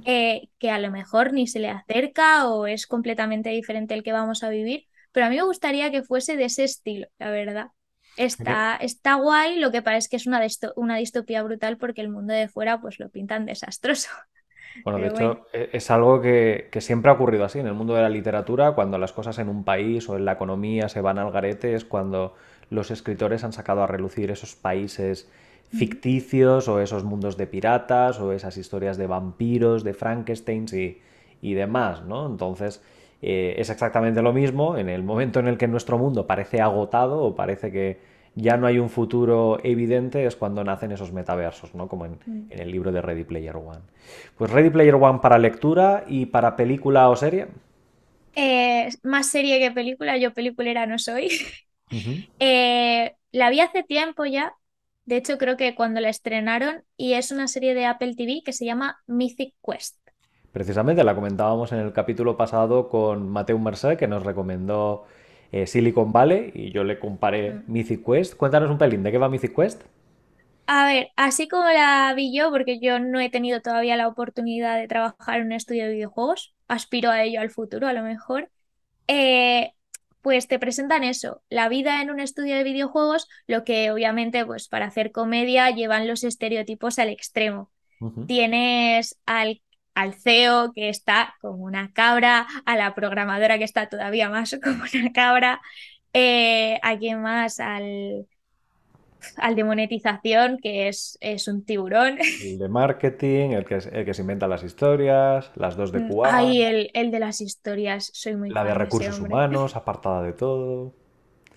eh, 0.05 0.49
que 0.59 0.71
a 0.71 0.79
lo 0.79 0.91
mejor 0.91 1.33
ni 1.33 1.47
se 1.47 1.59
le 1.59 1.69
acerca 1.69 2.49
o 2.49 2.67
es 2.67 2.87
completamente 2.87 3.51
diferente 3.51 3.95
el 3.95 4.03
que 4.03 4.13
vamos 4.13 4.43
a 4.43 4.49
vivir, 4.49 4.87
pero 5.13 5.27
a 5.27 5.31
mí 5.31 5.37
me 5.37 5.43
gustaría 5.43 5.91
que 5.91 6.03
fuese 6.03 6.37
de 6.37 6.45
ese 6.45 6.65
estilo, 6.65 7.09
la 7.19 7.31
verdad. 7.31 7.69
Está, 8.17 8.77
está 8.77 9.15
guay, 9.15 9.61
lo 9.61 9.71
que 9.71 9.83
parece 9.83 9.99
es 9.99 10.09
que 10.09 10.17
es 10.17 10.27
una, 10.27 10.41
una 10.75 10.97
distopía 10.97 11.43
brutal 11.43 11.77
porque 11.77 12.01
el 12.01 12.09
mundo 12.09 12.33
de 12.33 12.49
fuera 12.49 12.81
pues 12.81 12.99
lo 12.99 13.11
pintan 13.11 13.47
desastroso. 13.47 14.09
Bueno, 14.85 15.01
de 15.01 15.09
hecho, 15.09 15.47
e, 15.53 15.71
es 15.73 15.91
algo 15.91 16.21
que, 16.21 16.69
que, 16.71 16.81
siempre 16.81 17.11
ha 17.11 17.15
ocurrido 17.15 17.45
así 17.45 17.59
en 17.59 17.67
el 17.67 17.75
mundo 17.75 17.95
de 17.95 18.03
la 18.03 18.11
literatura, 18.11 18.73
cuando 18.73 18.97
las 18.97 19.13
cosas 19.13 19.39
en 19.39 19.49
un 19.49 19.65
país 19.65 20.09
o 20.09 20.17
en 20.17 20.25
la 20.25 20.33
economía 20.33 20.89
se 20.89 21.01
van 21.01 21.19
al 21.19 21.33
garete, 21.33 21.75
es 21.75 21.85
cuando 21.85 22.35
los 22.71 22.91
escritores 22.91 23.45
han 23.45 23.53
sacado 23.53 23.83
a 23.83 23.87
relucir 23.87 24.31
esos 24.31 24.55
países 24.55 25.29
ficticios 25.71 26.69
o 26.69 26.81
esos 26.81 27.05
mundos 27.05 27.37
de 27.37 27.47
piratas 27.47 28.21
o 28.21 28.33
esas 28.33 28.57
historias 28.57 28.97
de 28.97 29.07
vampiros, 29.07 29.85
de 29.85 29.95
Frankenstein 29.95 30.67
y, 30.73 30.99
y 31.43 31.55
demás, 31.55 32.05
¿no? 32.05 32.27
Entonces 32.27 32.83
eh, 33.21 33.57
es 33.59 33.69
exactamente 33.71 34.23
lo 34.23 34.33
mismo 34.33 34.77
en 34.77 34.89
el 34.89 35.03
momento 35.03 35.41
en 35.41 35.49
el 35.49 35.59
que 35.59 35.69
nuestro 35.69 35.99
mundo 35.99 36.27
parece 36.27 36.61
agotado 36.61 37.23
o 37.23 37.35
parece 37.35 37.73
que 37.73 37.99
ya 38.35 38.57
no 38.57 38.69
hay 38.69 38.79
un 38.79 38.89
futuro 38.89 39.59
evidente 39.65 40.25
es 40.25 40.37
cuando 40.37 40.63
nacen 40.63 40.93
esos 40.93 41.13
metaversos, 41.13 41.75
¿no? 41.75 41.89
Como 41.89 42.07
en, 42.07 42.13
mm. 42.25 42.47
el 42.51 42.71
libro 42.71 42.93
de 42.93 43.03
Ready 43.03 43.25
Player 43.25 43.57
One. 43.57 43.81
Pues 44.37 44.51
Ready 44.51 44.71
Player 44.71 44.95
One 44.95 45.19
para 45.21 45.39
lectura 45.39 46.05
y 46.07 46.27
para 46.27 46.55
película 46.55 47.11
o 47.11 47.17
serie. 47.17 47.49
Eh, 48.37 48.89
más 49.03 49.29
serie 49.31 49.59
que 49.59 49.73
película, 49.73 50.17
yo 50.17 50.33
peliculera 50.33 50.87
no 50.87 50.99
soy. 50.99 51.29
Eh, 52.39 53.15
la 53.33 53.51
vi 53.51 53.61
hace 53.61 53.83
tiempo 53.83 54.25
ya, 54.25 54.55
de 55.05 55.17
hecho 55.17 55.39
creo 55.39 55.57
que 55.57 55.75
cuando 55.75 56.01
la 56.01 56.09
estrenaron, 56.09 56.85
y 56.97 57.15
es 57.15 57.31
una 57.31 57.49
serie 57.49 57.75
de 57.75 57.87
Apple 57.87 58.15
TV 58.15 58.43
que 58.45 58.53
se 58.53 58.65
llama 58.65 58.99
Mythic 59.07 59.55
Quest. 59.65 59.99
Precisamente 60.53 61.05
la 61.05 61.15
comentábamos 61.15 61.73
en 61.73 61.79
el 61.79 61.93
capítulo 61.93 62.37
pasado 62.37 62.89
con 62.89 63.29
Mateo 63.29 63.59
Merced, 63.59 63.97
que 63.97 64.09
nos 64.09 64.25
recomendó 64.25 65.07
eh, 65.53 65.67
Silicon 65.67 66.13
Valley, 66.13 66.53
y 66.55 66.73
yo 66.73 66.85
le 66.85 66.99
comparé. 66.99 67.63
Mythic 67.67 68.05
Quest. 68.05 68.35
Cuéntanos 68.35 68.71
un 68.71 68.79
pelín, 68.79 69.03
¿de 69.03 69.13
qué 69.13 69.19
va 69.19 69.29
Mythic 69.29 69.55
Quest? 69.55 69.85
A 70.67 70.85
ver, 70.87 71.09
así 71.17 71.49
como 71.49 71.65
la 71.65 72.13
vi 72.15 72.37
yo, 72.37 72.51
porque 72.51 72.79
yo 72.79 72.99
no 72.99 73.21
he 73.21 73.31
tenido 73.31 73.63
todavía 73.63 73.97
la 73.97 74.07
oportunidad 74.09 74.77
de 74.79 74.87
trabajar 74.87 75.41
en 75.41 75.47
un 75.47 75.53
estudio 75.53 75.85
de 75.87 75.93
videojuegos, 75.95 76.55
aspiro 76.69 77.11
a 77.11 77.23
ello 77.23 77.41
al 77.41 77.51
futuro 77.51 77.87
a 77.87 77.95
lo 77.95 78.03
mejor, 78.03 78.51
eh, 79.09 79.73
pues 80.23 80.49
te 80.49 80.59
presentan 80.59 81.05
eso, 81.05 81.43
la 81.49 81.69
vida 81.69 82.03
en 82.03 82.11
un 82.11 82.21
estudio 82.21 82.57
de 82.57 82.65
videojuegos, 82.65 83.29
lo 83.47 83.65
que 83.65 83.91
obviamente 83.91 84.45
pues 84.45 84.69
para 84.69 84.87
hacer 84.87 85.13
comedia 85.13 85.71
llevan 85.71 86.09
los 86.09 86.25
estereotipos 86.25 86.99
al 86.99 87.09
extremo. 87.09 87.71
Tienes 88.27 89.19
al, 89.27 89.61
al 89.95 90.15
CEO 90.15 90.73
que 90.73 90.89
está 90.89 91.35
como 91.41 91.65
una 91.65 91.93
cabra, 91.93 92.47
a 92.65 92.77
la 92.77 92.95
programadora 92.95 93.59
que 93.59 93.65
está 93.65 93.89
todavía 93.89 94.29
más 94.31 94.57
como 94.63 94.85
una 94.95 95.13
cabra, 95.13 95.61
eh, 96.13 96.79
a 96.83 96.97
quién 96.97 97.21
más, 97.21 97.59
al 97.59 98.27
al 99.37 99.55
de 99.55 99.65
monetización, 99.65 100.59
que 100.59 100.89
es, 100.89 101.19
es 101.21 101.49
un 101.49 101.65
tiburón. 101.65 102.19
El 102.43 102.59
de 102.59 102.69
marketing, 102.69 103.51
el 103.51 103.65
que, 103.65 103.77
el 103.77 104.05
que 104.05 104.15
se 104.15 104.23
inventa 104.23 104.47
las 104.49 104.63
historias, 104.63 105.51
las 105.57 105.77
dos 105.77 105.93
de 105.93 106.07
QA. 106.07 106.31
Mm, 106.31 106.35
ay, 106.35 106.63
el, 106.63 106.91
el 106.95 107.11
de 107.11 107.19
las 107.19 107.41
historias, 107.41 108.11
soy 108.13 108.37
muy 108.37 108.51
La 108.51 108.65
de 108.65 108.75
recursos 108.75 109.19
humanos, 109.21 109.77
apartada 109.77 110.23
de 110.23 110.33
todo. 110.33 110.95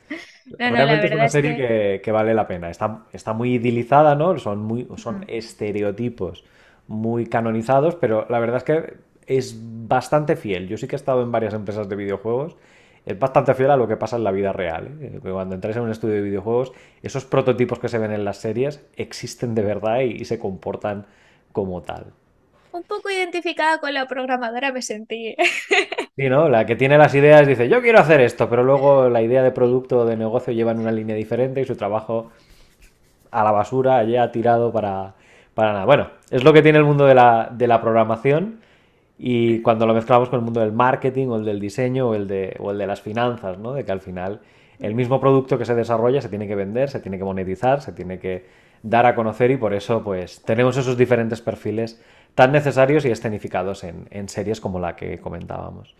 Realmente 0.57 1.07
es 1.07 1.13
una 1.13 1.29
serie 1.29 2.01
que... 2.01 2.11
vale 2.11 2.33
la 2.33 2.47
pena. 2.47 2.69
Está, 2.69 3.05
está 3.13 3.33
muy 3.33 3.55
idilizada, 3.55 4.15
¿no? 4.15 4.37
Son, 4.37 4.59
muy, 4.59 4.87
son 4.97 5.25
estereotipos 5.27 6.43
muy 6.87 7.25
canonizados, 7.27 7.95
pero 7.95 8.25
la 8.29 8.39
verdad 8.39 8.57
es 8.57 8.63
que 8.63 8.93
es 9.25 9.55
bastante 9.87 10.35
fiel. 10.35 10.67
Yo 10.67 10.77
sí 10.77 10.87
que 10.87 10.95
he 10.95 10.97
estado 10.97 11.23
en 11.23 11.31
varias 11.31 11.53
empresas 11.53 11.87
de 11.87 11.95
videojuegos 11.95 12.57
es 13.05 13.17
bastante 13.17 13.53
fiel 13.55 13.71
a 13.71 13.77
lo 13.77 13.87
que 13.87 13.97
pasa 13.97 14.17
en 14.17 14.23
la 14.23 14.31
vida 14.31 14.53
real. 14.53 14.97
¿eh? 15.01 15.19
Cuando 15.21 15.55
entras 15.55 15.75
en 15.75 15.83
un 15.83 15.91
estudio 15.91 16.15
de 16.15 16.21
videojuegos, 16.21 16.71
esos 17.01 17.25
prototipos 17.25 17.79
que 17.79 17.89
se 17.89 17.97
ven 17.97 18.11
en 18.11 18.23
las 18.23 18.37
series 18.37 18.85
existen 18.95 19.55
de 19.55 19.63
verdad 19.63 20.01
y, 20.01 20.23
se 20.25 20.37
comportan 20.37 21.05
como 21.51 21.81
tal. 21.81 22.05
Un 22.71 22.83
poco 22.83 23.09
identificada 23.09 23.79
con 23.79 23.93
la 23.93 24.07
programadora 24.07 24.71
me 24.71 24.81
sentí. 24.81 25.35
Sí, 26.17 26.27
¿no? 26.27 26.49
La 26.49 26.65
que 26.65 26.75
tiene 26.75 26.97
las 26.97 27.15
ideas 27.15 27.47
dice, 27.47 27.69
yo 27.69 27.81
quiero 27.81 27.97
hacer 27.97 28.19
esto, 28.19 28.49
pero 28.49 28.63
luego 28.63 29.09
la 29.09 29.21
idea 29.21 29.41
de 29.41 29.51
producto 29.51 29.99
o 29.99 30.05
de 30.05 30.17
negocio 30.17 30.51
lleva 30.51 30.71
en 30.71 30.79
una 30.79 30.91
línea 30.91 31.15
diferente 31.15 31.61
y 31.61 31.65
su 31.65 31.77
trabajo 31.77 32.31
a 33.31 33.43
la 33.45 33.51
basura, 33.51 34.03
ya 34.03 34.29
tirado 34.29 34.73
para, 34.73 35.15
para 35.55 35.71
nada. 35.71 35.85
Bueno, 35.85 36.09
es 36.29 36.43
lo 36.43 36.51
que 36.51 36.61
tiene 36.61 36.79
el 36.79 36.83
mundo 36.83 37.05
de 37.05 37.15
la, 37.15 37.49
de 37.51 37.65
la 37.65 37.81
programación 37.81 38.59
y 39.23 39.61
cuando 39.61 39.85
lo 39.85 39.93
mezclamos 39.93 40.29
con 40.29 40.39
el 40.39 40.45
mundo 40.45 40.61
del 40.61 40.71
marketing 40.71 41.27
o 41.27 41.35
el 41.35 41.45
del 41.45 41.59
diseño 41.59 42.09
o 42.09 42.15
el 42.15 42.27
de, 42.27 42.55
o 42.57 42.71
el 42.71 42.79
de 42.79 42.87
las 42.87 43.01
finanzas, 43.01 43.59
¿no? 43.59 43.73
De 43.73 43.85
que 43.85 43.91
al 43.91 44.01
final 44.01 44.39
el 44.79 44.95
mismo 44.95 45.21
producto 45.21 45.59
que 45.59 45.65
se 45.65 45.75
desarrolla 45.75 46.23
se 46.23 46.29
tiene 46.29 46.47
que 46.47 46.55
vender, 46.55 46.89
se 46.89 46.99
tiene 46.99 47.19
que 47.19 47.23
monetizar, 47.23 47.81
se 47.81 47.91
tiene 47.91 48.17
que 48.17 48.47
dar 48.81 49.05
a 49.05 49.13
conocer 49.13 49.51
y 49.51 49.57
por 49.57 49.75
eso 49.75 50.03
pues 50.03 50.41
tenemos 50.41 50.75
esos 50.75 50.97
diferentes 50.97 51.39
perfiles 51.39 52.01
tan 52.33 52.51
necesarios 52.51 53.05
y 53.05 53.11
escenificados 53.11 53.83
en, 53.83 54.07
en 54.09 54.27
series 54.27 54.59
como 54.59 54.79
la 54.79 54.95
que 54.95 55.19
comentábamos. 55.19 55.93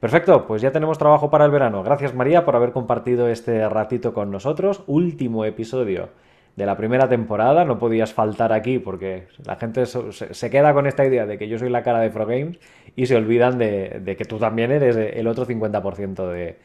Perfecto, 0.00 0.46
pues 0.46 0.62
ya 0.62 0.72
tenemos 0.72 0.96
trabajo 0.96 1.28
para 1.28 1.44
el 1.44 1.50
verano. 1.50 1.82
Gracias 1.82 2.14
María 2.14 2.46
por 2.46 2.56
haber 2.56 2.72
compartido 2.72 3.28
este 3.28 3.68
ratito 3.68 4.14
con 4.14 4.30
nosotros. 4.30 4.82
Último 4.86 5.44
episodio 5.44 6.08
de 6.56 6.66
la 6.66 6.76
primera 6.76 7.08
temporada, 7.08 7.64
no 7.64 7.78
podías 7.78 8.12
faltar 8.12 8.52
aquí 8.52 8.78
porque 8.78 9.28
la 9.46 9.56
gente 9.56 9.86
se 9.86 10.50
queda 10.50 10.74
con 10.74 10.86
esta 10.86 11.04
idea 11.06 11.26
de 11.26 11.38
que 11.38 11.48
yo 11.48 11.58
soy 11.58 11.70
la 11.70 11.82
cara 11.82 12.00
de 12.00 12.10
Fro 12.10 12.26
Games 12.26 12.58
y 12.94 13.06
se 13.06 13.16
olvidan 13.16 13.58
de, 13.58 14.14
que 14.18 14.24
tú 14.24 14.38
también 14.38 14.70
eres 14.70 14.96
el 14.96 15.26
otro 15.26 15.46
50% 15.46 16.30
de, 16.30 16.58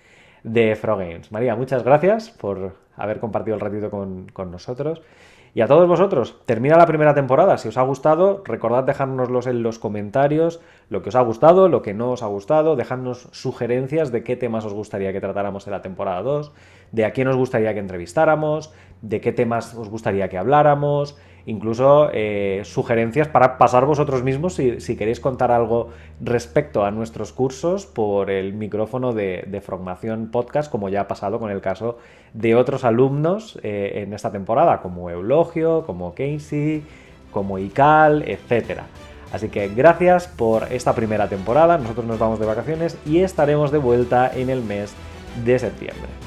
de. 0.43 1.21
María, 1.31 1.55
muchas 1.55 1.83
gracias 1.83 2.29
por 2.29 2.75
haber 2.97 3.19
compartido 3.19 3.55
el 3.55 3.61
ratito 3.61 3.89
con, 3.89 4.27
con 4.33 4.51
nosotros. 4.51 5.01
Y 5.57 5.61
a 5.61 5.67
todos 5.67 5.87
vosotros, 5.87 6.35
termina 6.45 6.77
la 6.77 6.85
primera 6.85 7.15
temporada. 7.15 7.57
Si 7.57 7.67
os 7.67 7.77
ha 7.77 7.81
gustado, 7.81 8.43
recordad 8.45 8.83
dejárnoslos 8.83 9.47
en 9.47 9.63
los 9.63 9.79
comentarios, 9.79 10.59
lo 10.89 11.01
que 11.01 11.09
os 11.09 11.15
ha 11.15 11.21
gustado, 11.21 11.67
lo 11.67 11.81
que 11.81 11.95
no 11.95 12.11
os 12.11 12.21
ha 12.21 12.27
gustado, 12.27 12.75
dejadnos 12.75 13.27
sugerencias 13.31 14.11
de 14.11 14.23
qué 14.23 14.35
temas 14.35 14.65
os 14.65 14.73
gustaría 14.73 15.11
que 15.13 15.19
tratáramos 15.19 15.65
en 15.65 15.71
la 15.71 15.81
temporada 15.81 16.21
2, 16.21 16.51
de 16.91 17.05
a 17.05 17.11
quién 17.11 17.27
os 17.27 17.35
gustaría 17.35 17.73
que 17.73 17.79
entrevistáramos, 17.79 18.73
de 19.01 19.21
qué 19.21 19.31
temas 19.31 19.73
os 19.73 19.89
gustaría 19.89 20.29
que 20.29 20.37
habláramos, 20.37 21.17
incluso 21.47 22.09
eh, 22.13 22.61
sugerencias 22.65 23.29
para 23.29 23.57
pasar 23.57 23.85
vosotros 23.85 24.21
mismos 24.21 24.55
si, 24.55 24.97
queréis 24.97 25.21
contar 25.21 25.49
algo 25.49 25.89
respecto 26.19 26.83
a 26.83 26.91
nuestros 26.91 27.31
cursos 27.31 27.85
por 27.85 28.29
el 28.29 28.53
micrófono 28.53 29.13
de, 29.13 29.45
de 29.47 29.61
Formación 29.61 30.29
Podcast, 30.29 30.69
como 30.69 30.89
ya 30.89 31.01
ha 31.01 31.07
pasado 31.07 31.39
con 31.39 31.49
el 31.49 31.61
caso 31.61 31.97
de 32.33 32.55
otros 32.55 32.83
alumnos 32.83 33.57
eh, 33.63 34.03
en 34.03 34.13
esta 34.13 34.31
temporada, 34.31 34.81
como 34.81 35.09
Eulogio, 35.09 35.83
como 35.85 36.13
Casey, 36.13 36.83
como 37.31 37.57
Ical, 37.59 38.23
etc. 38.27 38.81
Así 39.31 39.47
que 39.47 39.69
gracias 39.69 40.27
por 40.27 40.63
esta 40.71 40.93
primera 40.95 41.29
temporada, 41.29 41.77
nosotros 41.77 42.05
nos 42.05 42.19
vamos 42.19 42.39
de 42.39 42.45
vacaciones 42.45 42.97
y 43.05 43.19
estaremos 43.19 43.71
de 43.71 43.77
vuelta 43.77 44.29
en 44.35 44.49
el 44.49 44.61
mes 44.61 44.93
de 45.45 45.59
septiembre. 45.59 46.26